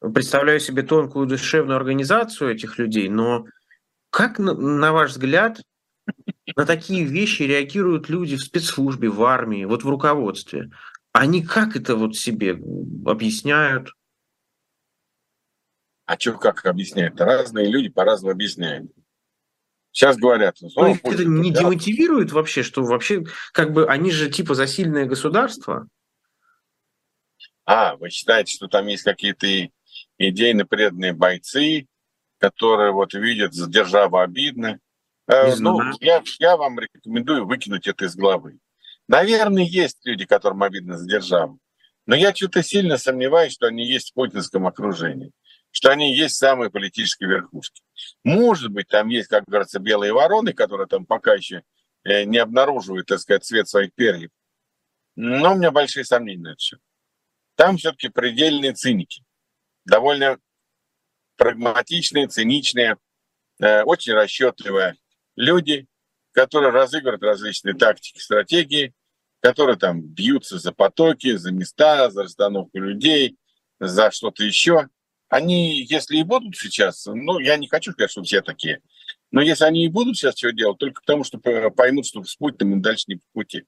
[0.00, 3.46] представляю себе тонкую душевную организацию этих людей, но
[4.10, 5.62] как, на ваш взгляд,
[6.54, 10.70] на такие вещи реагируют люди в спецслужбе, в армии, вот в руководстве?
[11.12, 12.52] Они как это вот себе
[13.04, 13.90] объясняют?
[16.04, 17.20] А что как объясняют?
[17.20, 18.92] Разные люди по-разному объясняют.
[19.96, 20.58] Сейчас говорят.
[20.60, 25.88] Ну, их это не демотивирует вообще, что вообще, как бы, они же типа засильное государство?
[27.64, 29.46] А, вы считаете, что там есть какие-то
[30.18, 31.86] идейно преданные бойцы,
[32.36, 34.80] которые вот видят за державу обидно?
[35.28, 38.58] Э, ну, я, я вам рекомендую выкинуть это из головы.
[39.08, 41.58] Наверное, есть люди, которым обидно за державу.
[42.04, 45.32] Но я что-то сильно сомневаюсь, что они есть в путинском окружении,
[45.76, 47.82] что они есть самые политические верхушки.
[48.24, 51.64] Может быть, там есть, как говорится, белые вороны, которые там пока еще
[52.02, 54.30] э, не обнаруживают, так сказать, цвет своих перьев.
[55.16, 56.76] Но у меня большие сомнения на это все.
[57.56, 59.22] Там все-таки предельные циники.
[59.84, 60.38] Довольно
[61.36, 62.96] прагматичные, циничные,
[63.60, 64.94] э, очень расчетливые
[65.36, 65.86] люди,
[66.32, 68.94] которые разыгрывают различные тактики, стратегии,
[69.40, 73.36] которые там бьются за потоки, за места, за расстановку людей,
[73.78, 74.88] за что-то еще.
[75.28, 78.80] Они, если и будут сейчас, ну, я не хочу сказать, что все такие,
[79.30, 82.74] но если они и будут сейчас что делать, только потому что поймут, что с Путиным
[82.74, 83.64] им дальше не по пути.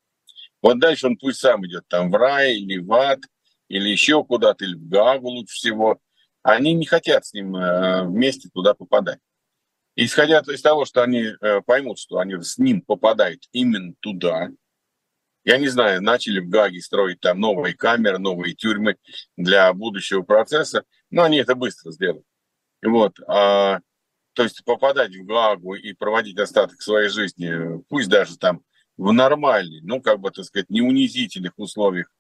[0.63, 3.21] Вот дальше он пусть сам идет там в рай или в ад–
[3.69, 6.01] или еще куда-то, или в Гаагу лучше всего,
[6.43, 9.21] они не хотят с ним э, вместе туда попадать.
[9.95, 14.49] Исходя из того, что они э, поймут, что они с ним попадают именно туда,
[15.49, 18.97] я не знаю, начали в Гаге строить там новые камеры, новые тюрьмы
[19.39, 22.27] для будущего процесса, но они это быстро сделают.
[22.83, 23.19] Вот.
[23.27, 23.81] А,
[24.35, 28.61] то есть попадать в Гагу и проводить остаток своей жизни, пусть даже там
[28.99, 32.13] в нормальных, ну, как бы, так сказать, не унизительных условиях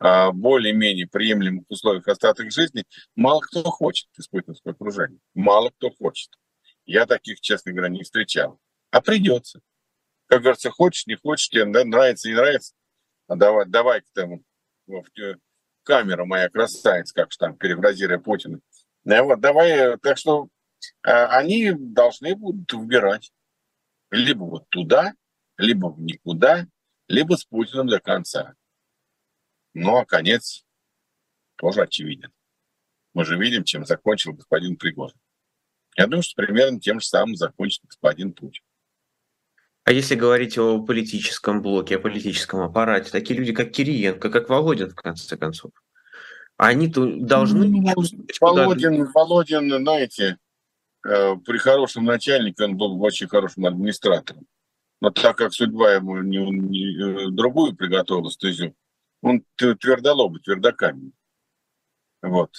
[0.00, 5.20] а, более-менее приемлемых условиях остаток жизни, мало кто хочет из путинского окружения.
[5.34, 6.32] Мало кто хочет.
[6.84, 8.58] Я таких, честно говоря, не встречал.
[8.90, 9.60] А придется.
[10.32, 12.72] Как говорится, хочешь, не хочешь, тебе нравится, не нравится,
[13.28, 14.02] а давай, давай
[14.86, 15.04] в,
[15.82, 18.58] камера моя красавица, как же там, перефразируя Путина.
[19.04, 20.48] Вот, давай, так что
[21.02, 23.30] а, они должны будут выбирать
[24.10, 25.12] либо вот туда,
[25.58, 26.66] либо в никуда,
[27.08, 28.54] либо с Путиным до конца.
[29.74, 30.64] Ну, а конец
[31.56, 32.32] тоже очевиден.
[33.12, 35.20] Мы же видим, чем закончил господин Пригожин.
[35.94, 38.64] Я думаю, что примерно тем же самым закончит господин Путин.
[39.84, 44.90] А если говорить о политическом блоке, о политическом аппарате, такие люди, как Кириенко, как Володин,
[44.90, 45.72] в конце концов,
[46.56, 48.40] они-то должны ну, чувствовать...
[48.40, 50.38] Володин, Володин, знаете,
[51.04, 54.46] э, при хорошем начальнике он был очень хорошим администратором.
[55.00, 58.76] Но так как судьба ему не, не, э, другую приготовила стезю,
[59.20, 61.12] он твердолобый, твердокаменный.
[62.22, 62.50] Вот.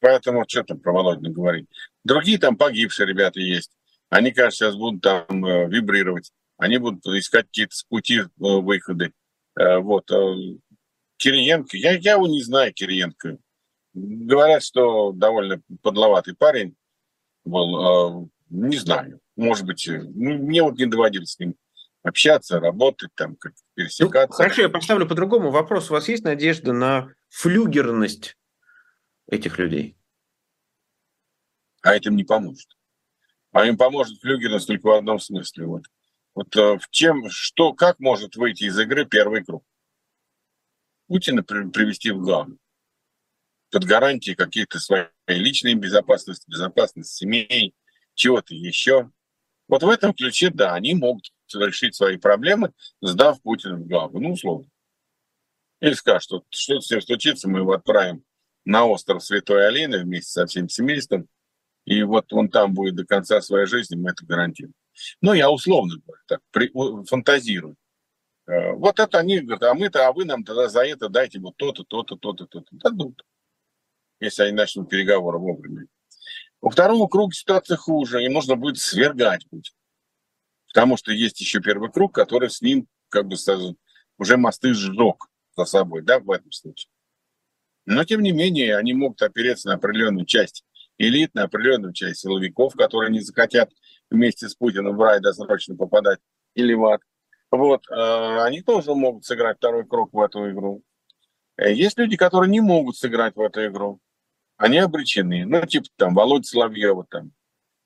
[0.00, 1.68] Поэтому что там про Володина говорить.
[2.02, 3.70] Другие там погибшие ребята есть.
[4.10, 6.32] Они, кажется, сейчас будут там э, вибрировать.
[6.58, 9.12] Они будут искать какие-то пути выходы.
[9.56, 10.10] Вот.
[11.16, 13.38] Кириенко, я, я его не знаю, Кириенко.
[13.92, 16.76] Говорят, что довольно подловатый парень
[17.44, 18.24] был.
[18.24, 19.20] Э, не знаю.
[19.36, 21.56] Может быть, э, ну, мне вот не доводилось с ним
[22.02, 24.28] общаться, работать, там, как пересекаться.
[24.28, 25.90] Ну, хорошо, я поставлю по-другому вопрос.
[25.90, 28.36] У вас есть надежда на флюгерность
[29.26, 29.96] этих людей?
[31.82, 32.76] А этим не поможет.
[33.52, 35.66] А им поможет флюгерность только в одном смысле.
[35.66, 35.84] Вот,
[36.34, 39.64] вот э, в чем, что, как может выйти из игры первый круг?
[41.08, 42.58] Путина привести в Гаагу
[43.70, 47.74] под гарантией каких-то своей личной безопасности, безопасности семей,
[48.14, 49.10] чего-то еще.
[49.68, 54.32] Вот в этом ключе, да, они могут решить свои проблемы, сдав Путина в Гаагу, ну,
[54.32, 54.68] условно.
[55.80, 58.24] Или скажут, что что-то с ним случится, мы его отправим
[58.64, 61.28] на остров Святой Алины вместе со всем семейством,
[61.84, 64.74] и вот он там будет до конца своей жизни, мы это гарантируем.
[65.20, 66.70] Ну, я условно говорю, так, при,
[67.06, 67.76] фантазирую.
[68.46, 71.56] Э, вот это они говорят, а мы-то, а вы нам тогда за это дайте вот
[71.56, 72.68] то-то, то-то, то-то, то-то.
[72.70, 73.24] Дадут,
[74.20, 75.86] если они начнут переговоры вовремя.
[76.60, 79.76] Во второму кругу ситуация хуже, им нужно будет свергать Путина.
[80.66, 83.36] Потому что есть еще первый круг, который с ним, как бы
[84.18, 86.90] уже мосты сжег за собой, да, в этом случае.
[87.86, 90.64] Но, тем не менее, они могут опереться на определенную часть
[91.00, 93.70] элит, на определенную часть силовиков, которые не захотят
[94.10, 96.18] вместе с Путиным в рай досрочно попадать
[96.54, 97.00] или в ад.
[97.50, 100.82] Вот, э, они тоже могут сыграть второй круг в эту игру.
[101.56, 103.98] Э, есть люди, которые не могут сыграть в эту игру.
[104.58, 105.46] Они обречены.
[105.46, 107.32] Ну, типа там Володя Соловьева, там,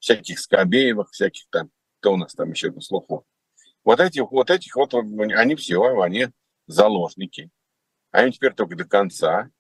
[0.01, 3.25] всяких Скобеевых, всяких там, кто у нас там еще на слуху.
[3.85, 6.29] Вот этих, вот этих вот, они все, они
[6.67, 7.51] заложники.
[8.11, 9.51] Они теперь только до конца,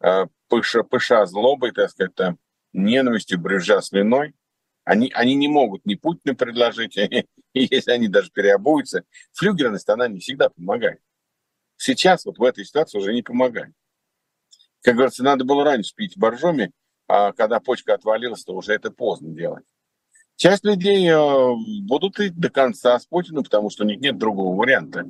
[0.00, 2.38] э, пыша, пыша злобой, так сказать, там,
[2.72, 4.34] ненавистью, брюзжа слюной,
[4.84, 6.96] они, они не могут ни Путину предложить,
[7.54, 11.00] если они даже переобуются, флюгерность, она не всегда помогает.
[11.76, 13.72] Сейчас вот в этой ситуации уже не помогает.
[14.82, 16.72] Как говорится, надо было раньше пить боржоми,
[17.06, 19.64] а когда почка отвалилась, то уже это поздно делать.
[20.36, 24.56] Часть людей э, будут и до конца с Путиным, потому что у них нет другого
[24.56, 25.06] варианта.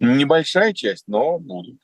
[0.00, 1.80] Небольшая часть, но будут.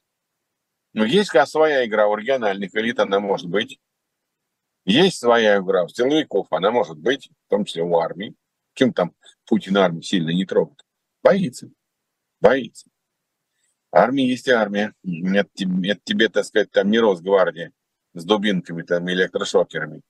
[0.92, 3.78] Но есть своя игра у региональных элит, она может быть.
[4.88, 8.34] Есть своя игра у силовиков, она может быть, в том числе у армии.
[8.72, 9.12] Чем там
[9.44, 10.82] Путин армию сильно не трогает?
[11.22, 11.68] Боится.
[12.40, 12.88] Боится.
[13.92, 14.94] Армия есть армия.
[15.04, 15.50] Это,
[15.82, 17.72] это тебе, так сказать, там не Росгвардия
[18.14, 20.00] с дубинками там, электрошокерами.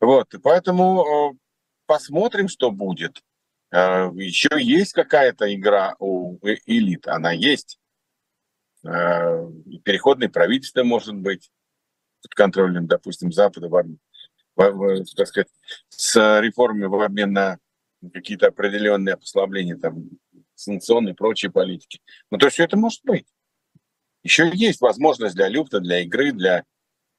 [0.00, 1.38] Вот, и поэтому э,
[1.86, 3.22] посмотрим, что будет.
[3.70, 7.78] Э, еще есть какая-то игра у элит, она есть.
[8.84, 9.48] Э,
[9.84, 11.52] переходное правительство может быть
[12.20, 13.98] под контролем, допустим, Запада в армии
[14.58, 15.48] так сказать,
[15.88, 17.58] с реформами в обмен на
[18.12, 20.10] какие-то определенные послабления, там,
[20.54, 22.00] санкционные и прочие политики.
[22.30, 23.26] Ну, то есть все это может быть.
[24.24, 26.64] Еще есть возможность для люфта, для игры, для...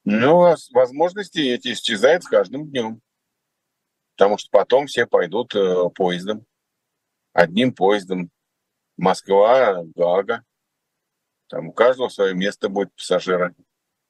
[0.04, 3.02] Но возможности эти исчезают с каждым днем.
[4.16, 6.46] Потому что потом все пойдут э, поездом.
[7.34, 8.32] Одним поездом.
[8.98, 10.44] Москва, Гага.
[11.48, 13.56] Там у каждого свое место будет пассажира.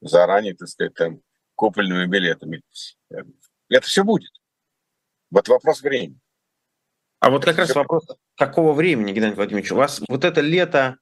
[0.01, 1.21] Заранее, так сказать, там
[1.59, 2.61] купольными билетами.
[3.67, 4.31] Это все будет.
[5.29, 6.17] Вот вопрос времени.
[7.19, 7.79] А вот как это раз все...
[7.79, 10.97] вопрос, какого времени, Геннадий Владимирович, у вас вот это лето,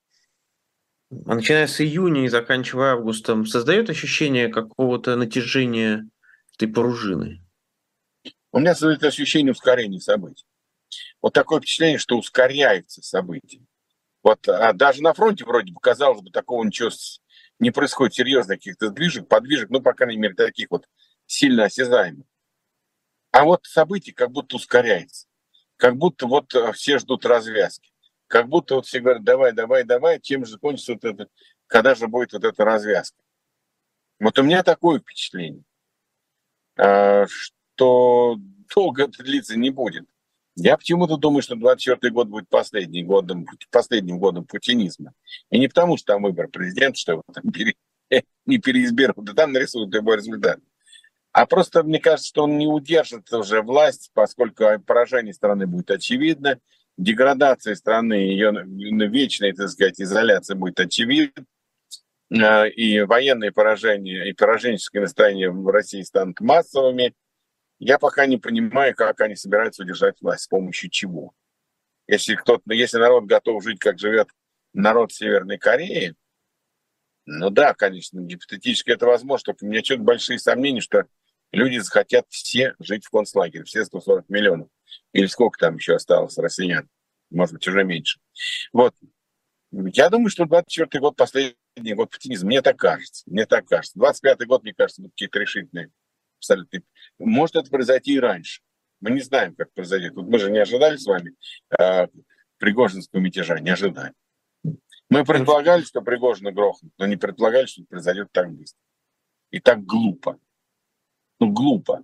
[1.11, 6.09] начиная с июня и заканчивая августом, создает ощущение какого-то натяжения
[6.55, 7.45] этой пружины?
[8.51, 10.47] У меня создает ощущение ускорения событий.
[11.21, 13.61] Вот такое впечатление, что ускоряется события.
[14.23, 16.89] Вот а даже на фронте вроде бы, казалось бы, такого ничего
[17.59, 20.87] не происходит серьезных каких-то сдвижек, подвижек, ну, по крайней мере, таких вот
[21.25, 22.25] сильно осязаемых.
[23.31, 25.27] А вот событие как будто ускоряется.
[25.75, 27.91] Как будто вот э, все ждут развязки.
[28.27, 31.27] Как будто вот все говорят, давай, давай, давай, чем же кончится вот это,
[31.67, 33.21] когда же будет вот эта развязка.
[34.19, 35.63] Вот у меня такое впечатление,
[36.77, 38.37] э, что
[38.73, 40.07] долго это длиться не будет.
[40.59, 45.13] Я почему-то думаю, что 24 год будет последним годом, последним годом путинизма.
[45.51, 47.75] И не потому, что там выбор президента, что его там пере,
[48.47, 50.59] не переизберут, да там нарисуют любой результат.
[51.31, 56.59] А просто мне кажется, что он не удержит уже власть, поскольку поражение страны будет очевидно,
[56.97, 61.45] деградация страны, ее вечная, так сказать, изоляция будет очевидна,
[62.31, 67.13] э, и военные поражения, и пораженческое настроение в России станут массовыми–
[67.79, 71.33] я пока не понимаю, как они собираются удержать власть, с помощью чего.
[72.07, 74.29] Если, кто-то, если народ готов жить, как живет
[74.73, 76.15] народ Северной Кореи,
[77.25, 81.05] ну да, конечно, гипотетически это возможно, только у меня что-то большие сомнения, что
[81.51, 84.69] люди захотят все жить в концлагере, все 140 миллионов.
[85.11, 86.87] Или сколько там еще осталось россиян,
[87.29, 88.19] может быть, уже меньше.
[88.71, 88.95] Вот.
[89.71, 92.47] Я думаю, что 24 год последний год путинизма.
[92.47, 93.23] Мне так кажется.
[93.25, 93.99] Мне так кажется.
[93.99, 95.91] 25 год, мне кажется, будут какие-то решительные
[96.37, 96.81] абсолютно.
[97.19, 98.61] Может это произойти и раньше.
[98.99, 100.13] Мы не знаем, как произойдет.
[100.15, 101.35] Вот мы же не ожидали с вами
[101.77, 102.07] э,
[102.57, 104.13] Пригожинского мятежа, не ожидали.
[105.09, 108.79] Мы предполагали, что Пригожина грохнут, но не предполагали, что это произойдет так быстро.
[109.51, 110.39] И так глупо.
[111.39, 112.03] Ну, глупо.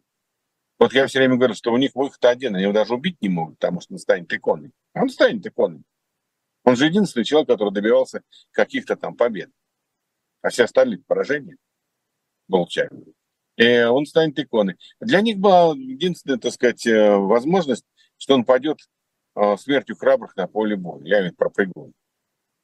[0.79, 3.29] Вот я все время говорю, что у них выход один, они его даже убить не
[3.29, 4.71] могут, потому что он станет иконой.
[4.93, 5.83] Он станет иконой.
[6.63, 8.21] Он же единственный человек, который добивался
[8.51, 9.49] каких-то там побед.
[10.41, 11.57] А все остальные поражения
[12.47, 12.93] получают
[13.57, 14.77] он станет иконой.
[14.99, 17.85] Для них была единственная, так сказать, э, возможность,
[18.17, 18.79] что он пойдет
[19.35, 21.03] э, смертью храбрых на поле боя.
[21.03, 21.93] Я имею про Пригожина.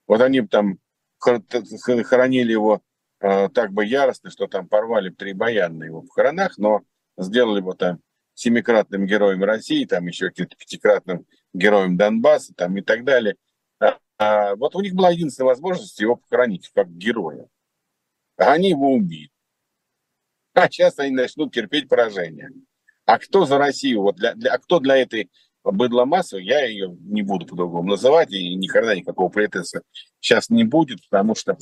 [0.08, 0.80] Вот они там
[1.20, 2.82] хоронили его
[3.20, 6.82] э, так бы яростно, что там порвали три боя на его похоронах, но
[7.18, 8.00] сделали его там
[8.34, 13.36] семикратным героем России, там еще каким-то пятикратным героем Донбасса там и так далее.
[13.80, 17.48] А, а, вот у них была единственная возможность его похоронить как героя.
[18.38, 19.30] А они его убили
[20.54, 22.50] а сейчас они начнут терпеть поражение.
[23.06, 25.30] А кто за Россию, вот для, для, а кто для этой
[25.64, 29.82] быдломассы, я ее не буду по-другому называть, и никогда никакого претенса
[30.20, 31.58] сейчас не будет, потому что,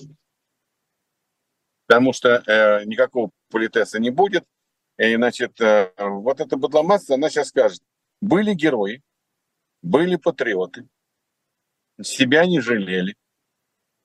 [1.88, 4.44] потому что э, никакого политеса не будет.
[4.98, 7.82] И, значит, э, вот эта быдломасса, она сейчас скажет,
[8.20, 9.02] были герои,
[9.82, 10.88] были патриоты,
[12.02, 13.16] себя не жалели,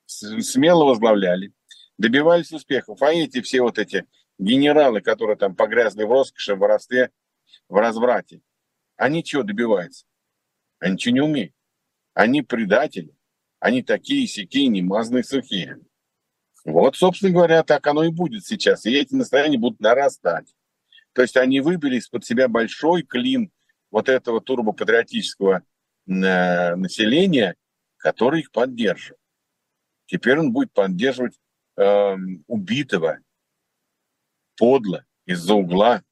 [0.06, 1.52] смело возглавляли,
[1.98, 3.00] добивались успехов.
[3.02, 4.06] А эти все вот эти
[4.38, 7.10] генералы, которые там погрязли в роскоши, в воровстве,
[7.68, 8.40] в разврате,
[8.96, 10.06] они чего добиваются?
[10.78, 11.54] Они ничего не умеют.
[12.14, 13.14] Они предатели.
[13.60, 15.80] Они такие сякие, немазные, сухие.
[16.64, 18.86] Вот, собственно говоря, так оно и будет сейчас.
[18.86, 20.54] И эти настроения будут нарастать.
[21.12, 23.50] То есть они выбили из-под себя большой клин
[23.90, 25.62] вот этого турбопатриотического
[26.06, 27.56] э, населения,
[27.98, 29.20] который их поддерживает.
[30.06, 31.38] Теперь он будет поддерживать
[31.76, 32.16] э,
[32.46, 33.18] убитого,
[34.62, 36.04] подло из-за угла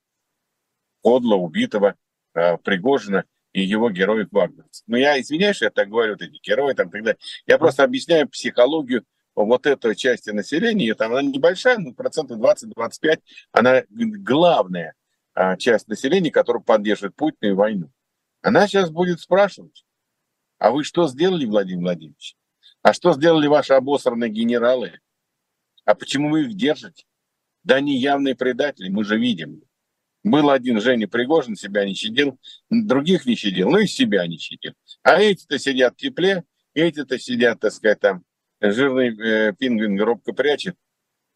[1.02, 1.94] подло убитого
[2.34, 4.82] э, Пригожина и его героев вагнеровцев.
[4.88, 7.16] Но я извиняюсь, что я так говорю, вот эти герои там далее.
[7.46, 9.04] Я просто объясняю психологию
[9.36, 13.20] вот этой части населения, там она небольшая, но процентов 20-25,
[13.52, 14.94] она главная
[15.32, 17.92] а, часть населения, которая поддерживает Путина и войну.
[18.42, 19.84] Она сейчас будет спрашивать,
[20.58, 22.34] а вы что сделали, Владимир Владимирович?
[22.82, 24.98] А что сделали ваши обосранные генералы?
[25.84, 27.04] А почему вы их держите?
[27.64, 29.62] Да они явные предатели, мы же видим.
[30.22, 32.38] Был один Женя Пригожин, себя не щадил,
[32.68, 34.74] других не щадил, ну и себя не щадил.
[35.02, 36.44] А эти-то сидят в тепле,
[36.74, 38.24] эти-то сидят, так сказать, там,
[38.60, 40.76] жирный э, пингвин робко прячет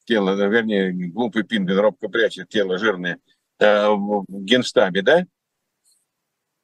[0.05, 3.19] тело, вернее, глупый пингвин робко прячет тело жирное
[3.59, 5.27] э, в генштабе, да?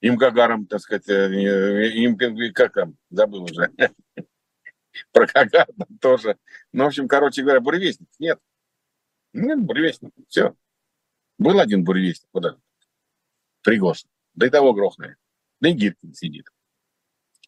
[0.03, 2.19] Им Гагаром, так сказать, э, им,
[2.53, 3.71] как там, забыл уже.
[5.13, 6.37] Про Гагарна тоже.
[6.73, 8.39] Ну, в общем, короче говоря, буревестник нет.
[9.33, 10.13] Ну, буревестник.
[10.29, 10.55] Все.
[11.39, 12.29] Был один буревестник.
[12.33, 12.57] Куда?
[13.63, 14.09] Пригожин.
[14.35, 15.17] Да и того грохнули.
[15.61, 16.47] Да и Гиркин сидит.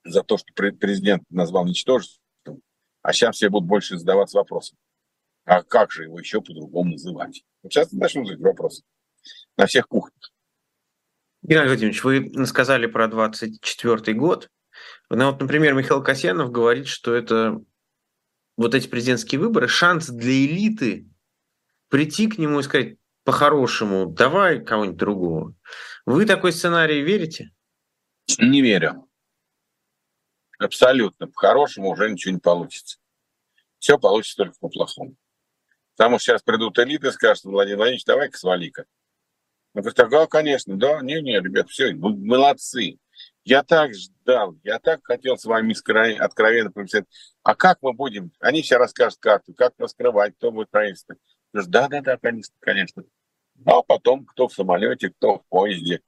[0.05, 2.63] За то, что президент назвал ничтожеством.
[3.03, 4.79] А сейчас все будут больше задаваться вопросом.
[5.45, 7.45] А как же его еще по-другому называть?
[7.65, 8.83] Сейчас начнут задать вопросы.
[9.57, 10.33] На всех кухнях.
[11.43, 14.49] Геннадий Владимирович, вы сказали про 24 год.
[15.11, 17.61] Ну вот, например, Михаил Касьянов говорит, что это
[18.57, 21.12] вот эти президентские выборы шанс для элиты
[21.93, 25.55] прийти к нему и сказать по-хорошему, давай кого-нибудь другого.
[26.07, 27.51] Вы такой сценарий верите?
[28.39, 29.07] Не верю.
[30.59, 31.29] Абсолютно.
[31.29, 32.97] По-хорошему уже ничего не получится.
[33.79, 35.17] Все получится только по-плохому.
[35.95, 38.87] Потому что сейчас придут элиты и скажут, Владимир Владимирович, давай-ка свали-ка.
[39.75, 42.99] Он говорит, ага, конечно, да, не-не, ребят, все, молодцы.
[43.45, 45.75] Я так ждал, я так хотел с вами
[46.19, 47.05] откровенно помечтать.
[47.43, 48.33] А как мы будем?
[48.41, 51.17] Они все расскажут карту, как раскрывать, кто будет правительство.
[51.53, 53.05] Да, да, да, конечно, конечно.
[53.65, 56.01] А потом кто в самолете, кто в поезде,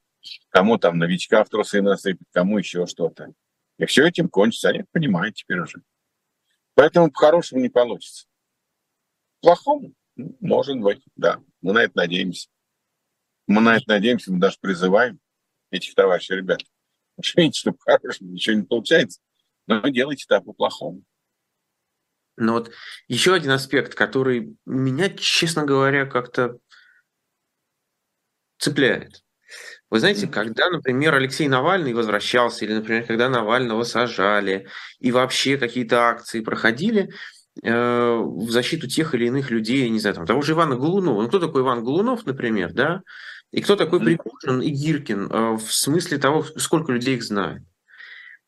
[0.49, 3.33] кому там новичка в трусы насыпать, кому еще что-то.
[3.79, 5.83] И все этим кончится, они понимают теперь уже.
[6.75, 8.27] Поэтому по-хорошему не получится.
[9.41, 9.93] Плохому?
[10.17, 11.41] Ну, может быть, да.
[11.61, 12.49] Мы на это надеемся.
[13.47, 15.21] Мы на это надеемся, мы даже призываем
[15.71, 16.61] этих товарищей, ребят.
[17.37, 19.21] Видите, что по-хорошему ничего не получается,
[19.67, 21.03] но делайте так по-плохому.
[22.37, 22.71] Но вот
[23.09, 26.59] еще один аспект, который меня, честно говоря, как-то
[28.59, 29.23] цепляет.
[29.91, 34.67] Вы знаете, когда, например, Алексей Навальный возвращался, или, например, когда Навального сажали,
[34.99, 37.13] и вообще какие-то акции проходили
[37.63, 41.23] э, в защиту тех или иных людей, не знаю, там, того же Ивана Голунова.
[41.23, 43.03] Ну, кто такой Иван Голунов, например, да?
[43.53, 47.63] И кто такой Пригожин и Гиркин э, в смысле того, сколько людей их знает.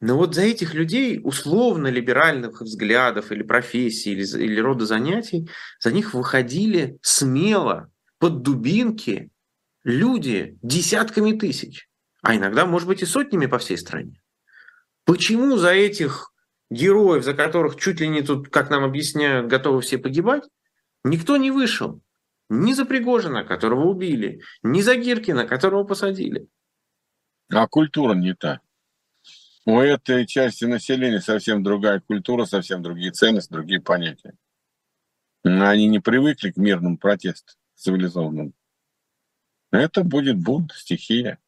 [0.00, 5.48] Но вот за этих людей условно либеральных взглядов или профессий, или, или рода занятий,
[5.80, 9.30] за них выходили смело под дубинки
[9.84, 11.88] люди десятками тысяч,
[12.22, 14.20] а иногда, может быть, и сотнями по всей стране.
[15.04, 16.32] Почему за этих
[16.70, 20.42] героев, за которых чуть ли не тут, как нам объясняют, готовы все погибать,
[21.04, 22.02] никто не вышел?
[22.48, 26.48] Ни за Пригожина, которого убили, ни за Гиркина, которого посадили.
[27.50, 28.60] А культура не та.
[29.68, 34.38] У этой части населения совсем другая культура, совсем другие ценности, другие понятия.
[35.42, 38.52] Они не привыкли к мирному протесту цивилизованному.
[39.72, 41.40] Это будет бунт, стихия.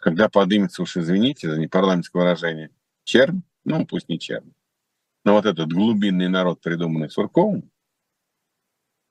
[0.00, 2.70] Когда поднимется, уж извините за непарламентское выражение,
[3.04, 4.54] чернь, ну пусть не чернь,
[5.24, 7.70] но вот этот глубинный народ, придуманный Сурковым,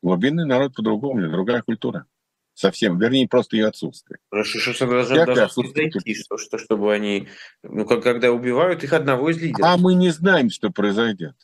[0.01, 2.07] глубинный народ по-другому, другая культура.
[2.53, 4.19] Совсем, вернее, просто ее отсутствие.
[4.29, 7.29] Хорошо, что, что даже, даже произойти, что, что, чтобы они,
[7.63, 9.65] ну, как, когда убивают их одного из лидеров.
[9.65, 11.35] А мы не знаем, что произойдет.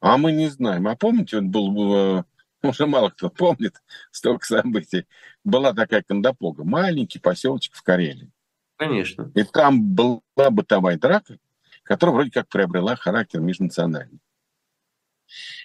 [0.00, 0.88] А мы не знаем.
[0.88, 2.24] А помните, он был,
[2.62, 5.06] уже мало кто помнит столько событий.
[5.44, 8.30] Была такая Кондопога, маленький поселочек в Карелии.
[8.76, 9.30] Конечно.
[9.34, 11.38] И там была бытовая драка,
[11.82, 14.20] которая вроде как приобрела характер межнациональный.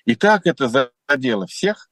[0.06, 1.90] И так это задело всех,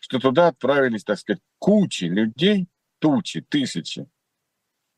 [0.00, 4.08] что туда отправились, так сказать, кучи людей, тучи, тысячи,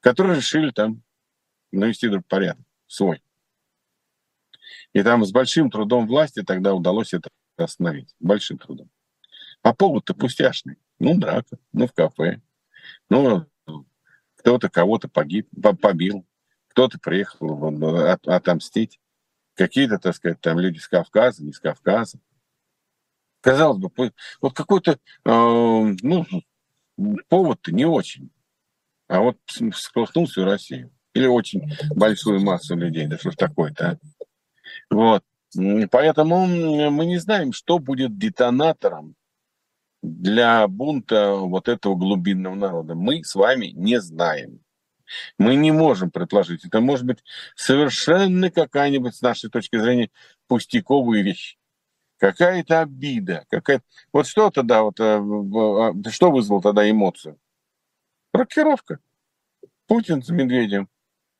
[0.01, 1.03] которые решили там
[1.73, 3.23] навести порядок свой.
[4.95, 8.15] И там с большим трудом власти тогда удалось это остановить.
[8.19, 8.89] Большим трудом.
[9.61, 10.79] А повод-то пустяшный.
[10.99, 12.41] Ну, драка, ну, в кафе.
[13.11, 13.47] Ну,
[14.37, 15.47] кто-то кого-то погиб,
[15.83, 16.25] побил,
[16.69, 19.01] кто-то приехал от, отомстить.
[19.53, 22.19] Какие-то, так сказать, там люди с Кавказа, не с Кавказа.
[23.43, 23.91] Казалось бы,
[24.41, 26.25] вот какой-то, э, ну,
[27.29, 28.31] повод-то не очень.
[29.09, 29.37] А вот
[29.75, 30.91] склохнул всю Россию.
[31.15, 33.07] Или очень большую массу людей.
[33.07, 33.99] Да что ж такое-то, а?
[34.91, 35.25] Вот.
[35.91, 39.15] Поэтому мы не знаем, что будет детонатором
[40.03, 42.95] для бунта вот этого глубинного народа.
[42.95, 44.61] Мы с вами не знаем.
[45.39, 46.65] Мы не можем предположить.
[46.65, 47.19] Это может быть
[47.55, 50.11] совершенно какая-нибудь, с нашей точки зрения,
[50.49, 51.57] пустяковая вещь
[52.25, 57.39] какая-то обида, какая вот что тогда вот э, а, что вызвало тогда эмоцию?
[58.33, 58.99] Рокировка.
[59.87, 60.89] Путин с Медведем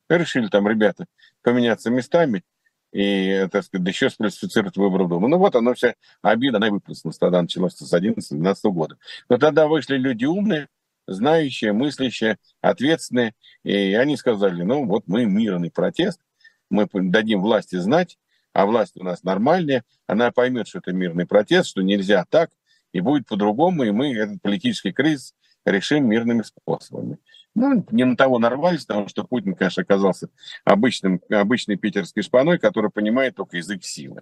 [0.09, 1.07] решили там ребята
[1.41, 2.43] поменяться местами
[2.91, 5.27] и, так сказать, еще сфальсифицировать выбор дома.
[5.27, 8.97] Ну вот оно вся обида, она выплеснулась тогда, началась с 11-12 года.
[9.27, 10.67] Но тогда вышли люди умные,
[11.07, 13.33] знающие, мыслящие, ответственные,
[13.63, 16.21] и они сказали, ну вот мы мирный протест,
[16.69, 18.19] мы дадим власти знать,
[18.55, 22.51] а власть у нас нормальная, она поймет, что это мирный протест, что нельзя так,
[22.93, 25.35] и будет по-другому, и мы этот политический кризис
[25.65, 27.17] решим мирными способами.
[27.53, 30.29] Ну, не на того нарвались, потому что Путин, конечно, оказался
[30.63, 34.21] обычным, обычной питерской шпаной, который понимает только язык силы.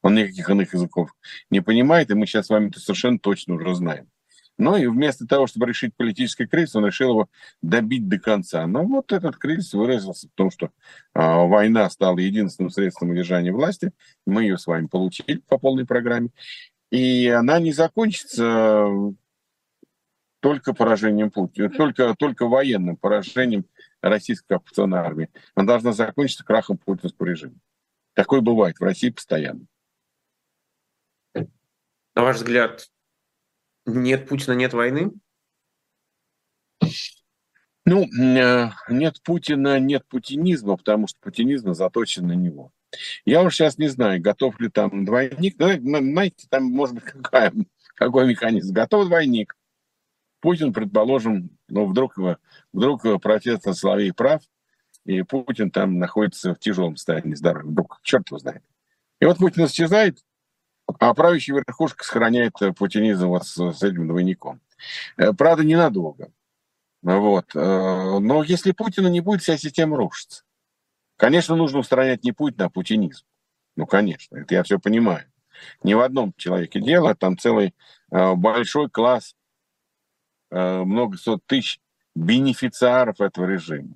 [0.00, 1.14] Он никаких иных языков
[1.50, 4.08] не понимает, и мы сейчас с вами это совершенно точно уже знаем.
[4.60, 7.30] Ну и вместо того, чтобы решить политический кризис, он решил его
[7.62, 8.66] добить до конца.
[8.66, 10.70] Но вот этот кризис выразился в том, что э,
[11.14, 13.92] война стала единственным средством удержания власти.
[14.26, 16.28] Мы ее с вами получили по полной программе.
[16.90, 18.86] И она не закончится
[20.40, 23.64] только поражением Путина, только, только военным поражением
[24.02, 25.30] российской оккупационной армии.
[25.54, 27.54] Она должна закончиться крахом путинского режима.
[28.12, 29.64] Такое бывает в России постоянно.
[31.34, 32.90] На ваш взгляд,
[33.94, 35.12] нет Путина, нет войны?
[37.86, 42.72] Ну, э, нет Путина, нет путинизма, потому что путинизм заточен на него.
[43.24, 45.56] Я уж сейчас не знаю, готов ли там двойник.
[45.56, 47.52] Знаете, там может быть какая,
[47.94, 48.72] какой механизм.
[48.72, 49.56] Готов двойник.
[50.40, 52.16] Путин, предположим, ну, вдруг,
[52.72, 54.42] вдруг протест от Соловей прав,
[55.04, 57.68] и Путин там находится в тяжелом состоянии здоровья.
[57.68, 58.62] Вдруг, черт его знает.
[59.20, 60.18] И вот Путин исчезает,
[60.98, 64.60] а правящая верхушка сохраняет э, путинизм вот с, с этим двойником.
[65.16, 66.30] Э, правда, ненадолго.
[67.02, 67.54] Вот.
[67.54, 70.44] Э, но если Путина не будет, вся система рушится.
[71.16, 73.24] Конечно, нужно устранять не Путина, а путинизм.
[73.76, 75.30] Ну, конечно, это я все понимаю.
[75.82, 77.74] Не в одном человеке дело, там целый
[78.10, 79.36] большой класс,
[80.50, 81.80] много сот тысяч
[82.14, 83.94] бенефициаров этого режима.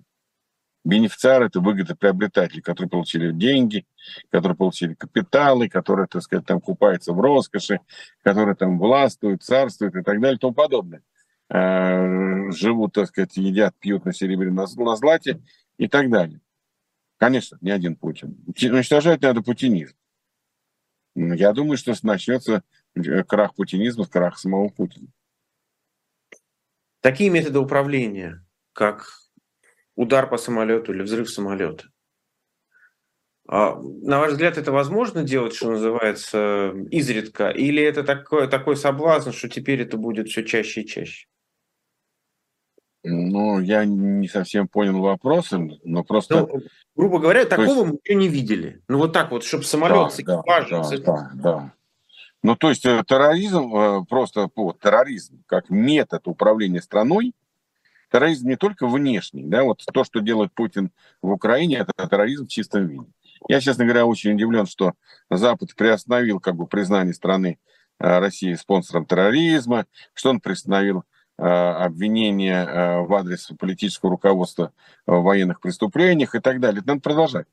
[0.84, 3.86] Бенефициар– это выгодоприобретатели, которые получили деньги,
[4.30, 7.80] которые получили капиталы, которые, так сказать, там купаются в роскоши,
[8.22, 11.02] которые там властвуют, царствуют и так далее и тому подобное.
[11.48, 15.40] Э, живут, так сказать, едят, пьют на серебре, на, на злате
[15.78, 16.40] и так далее.
[17.16, 18.36] Конечно, не один Путин.
[18.46, 19.96] Уничтожать надо путинизм.
[21.14, 22.62] Я думаю, что начнется
[22.94, 25.08] э, крах путинизма, крах самого Путина.
[27.00, 29.23] Такие методы управления, как
[29.96, 31.84] удар по самолету или взрыв самолета.
[33.46, 37.50] А, на ваш взгляд, это возможно делать, что называется, изредка?
[37.50, 41.26] Или это такой, такой соблазн, что теперь это будет все чаще и чаще?
[43.06, 45.52] Ну, я не совсем понял вопрос,
[45.84, 46.46] но просто...
[46.46, 46.62] Ну,
[46.96, 47.84] грубо говоря, такого есть...
[47.84, 48.80] мы еще не видели.
[48.88, 50.82] Ну, вот так вот, чтобы самолет да, с экипажем...
[50.82, 51.74] Да, да, да.
[52.42, 57.32] Ну, то есть э, терроризм, э, просто вот, терроризм как метод управления страной,
[58.14, 62.48] терроризм не только внешний, да, вот то, что делает Путин в Украине, это терроризм в
[62.48, 63.06] чистом виде.
[63.48, 64.92] Я, честно говоря, очень удивлен, что
[65.30, 67.58] Запад приостановил как бы признание страны
[67.98, 71.02] э, России спонсором терроризма, что он приостановил
[71.38, 74.72] э, обвинения э, в адрес политического руководства
[75.06, 76.82] в военных преступлениях и так далее.
[76.82, 77.46] Это надо продолжать.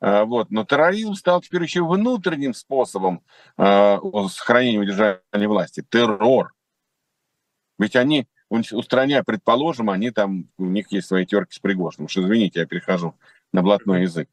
[0.00, 0.50] Вот.
[0.50, 3.22] Но терроризм стал теперь еще внутренним способом
[3.56, 5.82] сохранения удержания власти.
[5.88, 6.52] Террор.
[7.78, 12.06] Ведь они устраняя, предположим, они там, у них есть свои терки с Пригожным.
[12.06, 13.14] Уж извините, я перехожу
[13.52, 14.28] на блатной язык.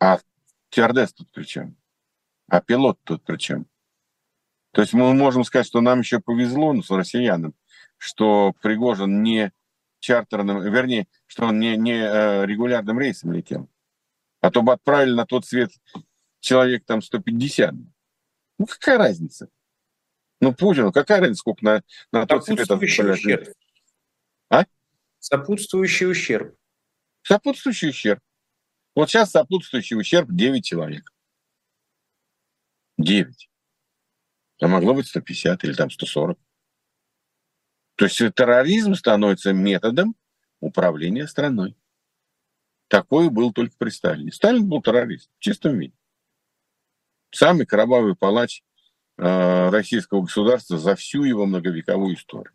[0.00, 0.18] А
[0.70, 1.76] стюардесс тут при чем?
[2.48, 3.66] А пилот тут при чем?
[4.72, 7.54] То есть мы можем сказать, что нам еще повезло, ну, с россиянам,
[7.96, 9.52] что Пригожин не
[10.00, 13.70] чартерным, вернее, что он не, не э, регулярным рейсом летел.
[14.40, 15.70] А то бы отправили на тот свет
[16.40, 17.72] человек там 150.
[18.58, 19.48] Ну, какая разница?
[20.40, 21.82] Ну, Путину какая разница, сколько на,
[22.12, 23.48] на тот свет ущерб.
[24.50, 24.64] А?
[25.18, 26.56] Сопутствующий ущерб.
[27.22, 28.20] Сопутствующий ущерб.
[28.94, 31.12] Вот сейчас сопутствующий ущерб 9 человек.
[32.98, 33.50] 9.
[34.60, 36.38] А могло быть 150 или там 140.
[37.96, 40.16] То есть терроризм становится методом
[40.60, 41.76] управления страной.
[42.88, 44.32] Такой был только при Сталине.
[44.32, 45.94] Сталин был террорист в чистом виде.
[47.30, 48.62] Самый кровавый палач
[49.16, 52.52] российского государства за всю его многовековую историю.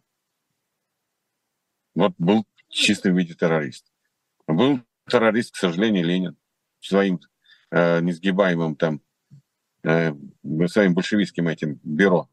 [1.95, 3.86] Вот был чистом виде террорист.
[4.47, 6.38] Был террорист, к сожалению, Ленин
[6.80, 7.20] своим
[7.72, 9.01] э, несгибаемым там,
[9.84, 10.14] э,
[10.68, 12.30] своим большевистским этим бюро.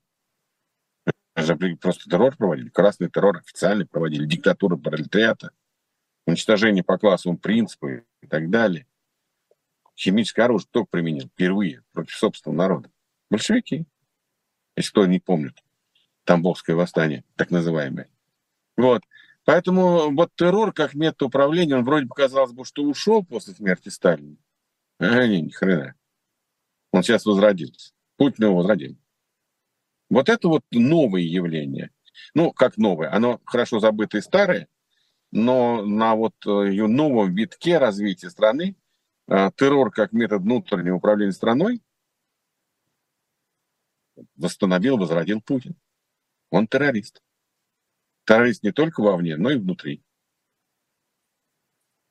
[1.80, 5.50] Просто террор проводили, красный террор официально проводили, диктатура пролетариата,
[6.26, 8.86] уничтожение по классовым принципам и так далее.
[9.94, 12.90] Химическое оружие кто применил впервые против собственного народа?
[13.30, 13.86] Большевики
[14.76, 15.62] если кто не помнит,
[16.24, 18.08] Тамбовское восстание, так называемое.
[18.76, 19.02] Вот.
[19.44, 23.88] Поэтому вот террор как метод управления, он вроде бы казалось бы, что ушел после смерти
[23.88, 24.36] Сталина.
[24.98, 25.94] А не, ни хрена.
[26.90, 27.92] Он сейчас возродился.
[28.16, 28.96] Путин его возродил.
[30.10, 31.90] Вот это вот новое явление.
[32.34, 33.12] Ну, как новое.
[33.12, 34.68] Оно хорошо забытое и старое,
[35.30, 38.76] но на вот э, новом витке развития страны
[39.28, 41.82] э, террор как метод внутреннего управления страной
[44.36, 45.76] восстановил, возродил Путин.
[46.50, 47.22] Он террорист.
[48.24, 50.02] Террорист не только вовне, но и внутри.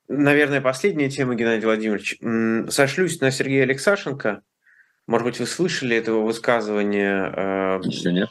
[0.08, 2.18] Наверное, последняя тема, Геннадий Владимирович.
[2.72, 4.42] Сошлюсь на Сергея Алексашенко.
[5.06, 7.32] Может быть, вы слышали этого высказывания?
[7.36, 8.28] Э, Еще нет.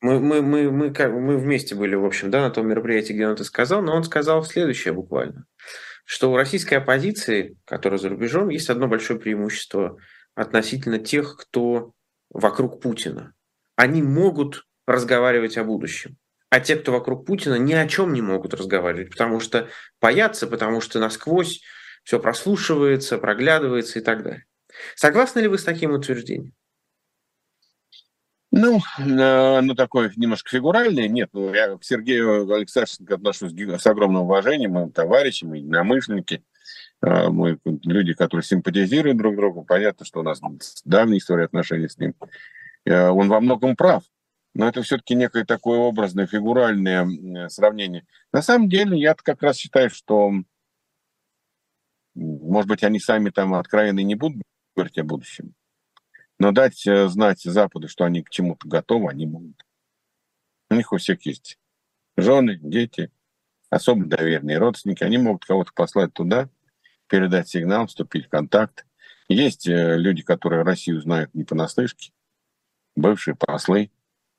[0.00, 3.34] Мы, мы, мы, мы, мы вместе были, в общем, да, на том мероприятии, где он
[3.34, 5.46] это сказал, но он сказал следующее буквально,
[6.04, 9.96] что у российской оппозиции, которая за рубежом, есть одно большое преимущество
[10.34, 11.92] относительно тех, кто
[12.32, 13.34] вокруг Путина.
[13.76, 16.16] Они могут разговаривать о будущем.
[16.50, 19.68] А те, кто вокруг Путина, ни о чем не могут разговаривать, потому что
[20.00, 21.62] боятся, потому что насквозь
[22.04, 24.44] все прослушивается, проглядывается и так далее.
[24.94, 26.52] Согласны ли вы с таким утверждением?
[28.50, 31.08] Ну, ну, такое немножко фигуральное.
[31.08, 36.44] Нет, ну, я к Сергею Александровичу отношусь с огромным уважением, мы товарищи, мы единомышленники.
[37.02, 39.64] А, мы люди, которые симпатизируют друг другу.
[39.64, 40.40] Понятно, что у нас
[40.84, 42.14] давняя история отношений с ним.
[42.84, 44.04] Э, он во многом прав.
[44.54, 48.06] но это все-таки некое такое образное, фигуральное сравнение.
[48.32, 50.30] На самом деле, я как раз считаю, что,
[52.14, 54.42] может быть, они сами там откровенно не будут
[54.76, 55.54] говорить о будущем,
[56.38, 59.64] но дать э, знать Западу, что они к чему-то готовы, они могут.
[60.70, 61.58] У них у всех есть
[62.16, 63.10] жены, дети,
[63.70, 65.02] особо доверенные родственники.
[65.02, 66.48] Они могут кого-то послать туда,
[67.12, 68.86] передать сигнал, вступить в контакт.
[69.28, 72.10] Есть э, люди, которые Россию знают не понаслышке,
[72.96, 73.90] бывшие послы,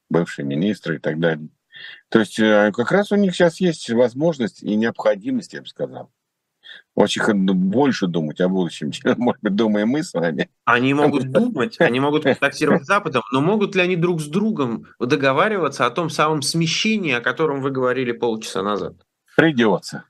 [0.10, 1.50] бывшие министры и так далее.
[2.10, 6.12] То есть э, как раз у них сейчас есть возможность и необходимость, я бы сказал,
[6.96, 7.22] очень
[7.54, 10.50] больше думать о будущем, чем, может быть, думаем мы с вами.
[10.66, 14.88] Они могут думать, они могут контактировать с Западом, но могут ли они друг с другом
[15.00, 18.96] договариваться о том самом смещении, о котором вы говорили полчаса назад?
[19.36, 20.06] Придется.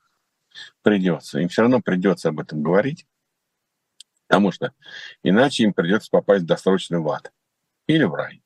[0.82, 1.40] Придется.
[1.40, 3.06] Им все равно придется об этом говорить,
[4.26, 4.72] потому что
[5.22, 7.32] иначе им придется попасть в досрочный в ад
[7.86, 8.42] или в рай.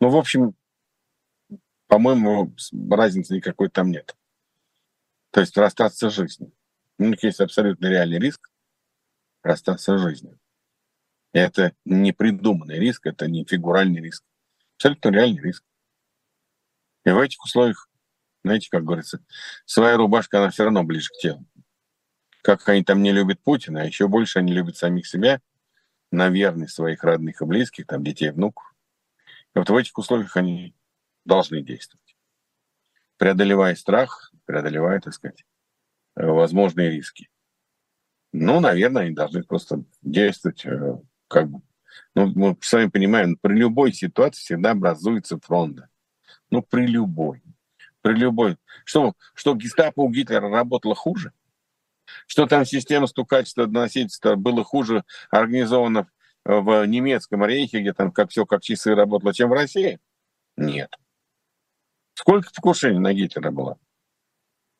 [0.00, 0.54] Ну, в общем,
[1.86, 2.54] по-моему,
[2.90, 4.16] разницы никакой там нет.
[5.30, 6.52] То есть расстаться с жизнью.
[6.98, 8.50] У них есть абсолютно реальный риск
[9.42, 10.38] расстаться с жизнью.
[11.32, 14.24] И это не придуманный риск, это не фигуральный риск.
[14.76, 15.64] Абсолютно реальный риск.
[17.04, 17.88] И в этих условиях,
[18.44, 19.24] знаете, как говорится,
[19.64, 21.44] своя рубашка, она все равно ближе к телу.
[22.42, 25.40] Как они там не любят Путина, а еще больше они любят самих себя,
[26.10, 28.74] на верность своих родных и близких, там, детей, внуков.
[29.54, 30.74] И вот в этих условиях они
[31.24, 32.16] должны действовать.
[33.16, 35.44] Преодолевая страх, преодолевая, так сказать,
[36.14, 37.28] Э, возможные риски.
[38.32, 41.62] Ну, наверное, они должны просто действовать э, как бы.
[42.14, 45.88] Ну, мы с вами понимаем, при любой ситуации всегда образуется фронта.
[46.50, 47.42] Ну, при любой.
[48.02, 48.58] При любой.
[48.84, 51.32] Что, что гестапо у Гитлера работало хуже?
[52.26, 56.08] Что там система стукачества носительства было хуже организована
[56.44, 60.00] в немецком рейхе, где там как все как часы работало, чем в России?
[60.56, 60.92] Нет.
[62.14, 63.78] Сколько покушений на Гитлера было?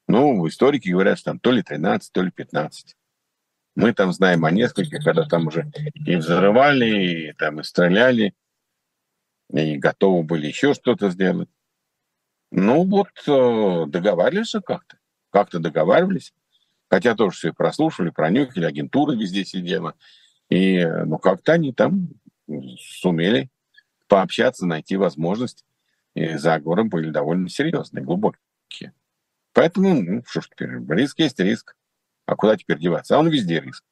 [0.09, 2.97] Ну, историки говорят, что там то ли 13, то ли 15.
[3.77, 8.35] Мы там знаем о нескольких, когда там уже и взрывали, и там и стреляли,
[9.51, 11.49] и готовы были еще что-то сделать.
[12.55, 14.99] Ну вот э, договаривались как-то.
[15.31, 16.35] Как-то договаривались.
[16.91, 19.95] Хотя тоже все прослушали, пронюхали, агентура везде сидела.
[20.51, 22.11] И ну как-то они там
[22.79, 23.51] сумели
[24.07, 25.65] пообщаться, найти возможность.
[26.13, 28.93] И заговоры были довольно серьезные, глубокие.
[29.55, 31.75] Поэтому, ну, что ж теперь, риск есть риск.
[32.27, 33.17] А куда теперь деваться?
[33.17, 33.83] А он везде риск.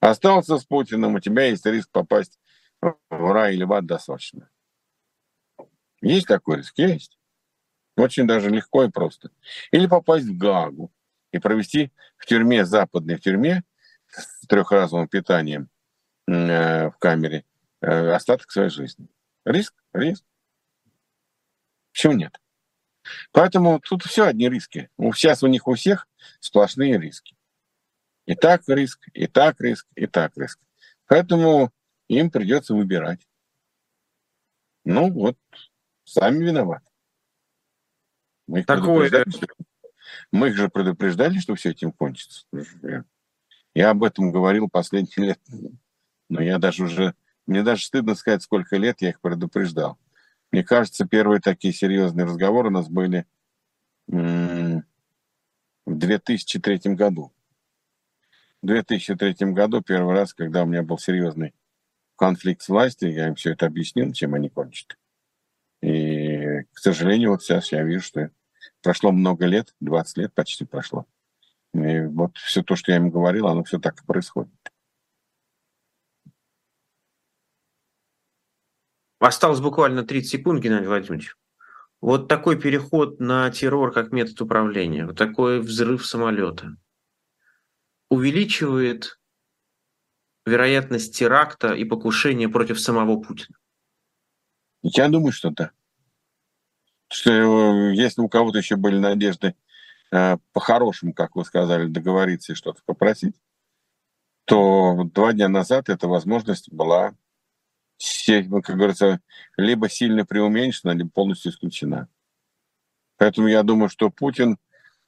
[0.00, 2.40] Остался с Путиным, у тебя есть риск попасть
[2.80, 2.96] в
[3.32, 4.50] рай или в ад досрочно.
[6.00, 6.76] Есть такой риск?
[6.76, 7.20] Есть.
[8.02, 9.30] Очень даже легко и просто.
[9.70, 10.92] Или попасть в Гагу
[11.30, 13.62] и провести в тюрьме, западной тюрьме,
[14.08, 15.68] с трехразовым питанием
[16.26, 17.44] э, в камере,
[17.80, 19.06] э, остаток своей жизни.
[19.44, 19.74] Риск?
[19.92, 20.24] Риск.
[21.92, 22.40] Почему нет?
[23.30, 24.90] Поэтому тут все одни риски.
[24.98, 26.08] Сейчас у них у всех
[26.40, 27.36] сплошные риски.
[28.26, 30.58] И так риск, и так риск, и так риск.
[31.06, 31.70] Поэтому
[32.08, 33.28] им придется выбирать.
[34.84, 35.38] Ну вот,
[36.02, 36.91] сами виноваты.
[38.46, 39.08] Мы их, Такое...
[39.08, 39.48] предупреждали,
[40.32, 42.46] Мы их же предупреждали, что все этим кончится.
[43.74, 45.40] Я об этом говорил последние лет.
[46.28, 47.14] Но я даже уже...
[47.46, 49.98] Мне даже стыдно сказать, сколько лет я их предупреждал.
[50.52, 53.26] Мне кажется, первые такие серьезные разговоры у нас были
[54.06, 54.82] в
[55.86, 57.32] 2003 году.
[58.60, 61.54] В 2003 году, первый раз, когда у меня был серьезный
[62.16, 64.96] конфликт с властью, я им все это объяснил, чем они кончат.
[65.80, 65.88] И,
[66.72, 68.30] к сожалению, вот сейчас я вижу, что
[68.82, 71.06] прошло много лет, 20 лет почти прошло.
[71.74, 74.52] И вот все то, что я им говорил, оно все так и происходит.
[79.18, 81.36] Осталось буквально 30 секунд, Геннадий Владимирович.
[82.00, 86.76] Вот такой переход на террор как метод управления, вот такой взрыв самолета
[88.10, 89.20] увеличивает
[90.44, 93.56] вероятность теракта и покушения против самого Путина?
[94.82, 95.70] Я думаю, что да.
[97.12, 99.54] Что если у кого-то еще были надежды
[100.10, 103.36] э, по-хорошему, как вы сказали, договориться и что-то попросить,
[104.46, 107.14] то два дня назад эта возможность была
[108.28, 109.20] ну, как говорится,
[109.56, 112.08] либо сильно преуменьшена, либо полностью исключена.
[113.18, 114.56] Поэтому я думаю, что Путин,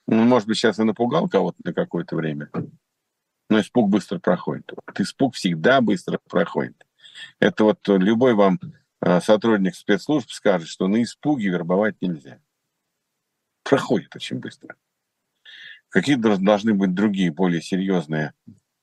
[0.07, 2.51] ну, может быть, сейчас и напугал кого-то на какое-то время,
[3.49, 4.71] но испуг быстро проходит.
[4.71, 6.87] Вот испуг всегда быстро проходит.
[7.41, 8.61] Это вот любой вам
[9.21, 12.41] сотрудник спецслужб скажет, что на испуге вербовать нельзя.
[13.63, 14.77] Проходит очень быстро.
[15.89, 18.35] Какие должны быть другие, более серьезные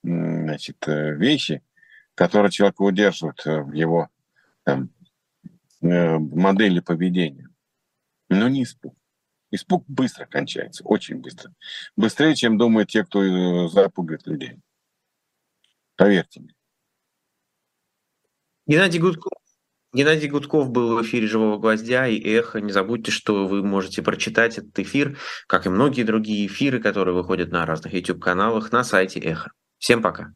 [0.04, 1.64] значит, э, вещи–
[2.16, 4.10] которые человека удерживают э, в его
[4.64, 4.90] там,
[5.82, 7.50] э, модели поведения.
[8.30, 8.96] Но не испуг.
[9.50, 11.54] Испуг быстро кончается, очень быстро.
[11.96, 14.60] Быстрее, чем думают те, кто э, запугает людей.
[15.96, 16.56] Поверьте мне.
[18.68, 19.42] Геннадий Гудков,
[19.94, 22.62] Геннадий Гудков был в эфире «Живого гвоздя» и «Эхо».
[22.62, 25.18] Не забудьте, что вы можете прочитать этот эфир,
[25.48, 29.52] как и многие другие эфиры, которые выходят на разных YouTube-каналах на сайте «Эхо».
[29.80, 30.32] Всем пока.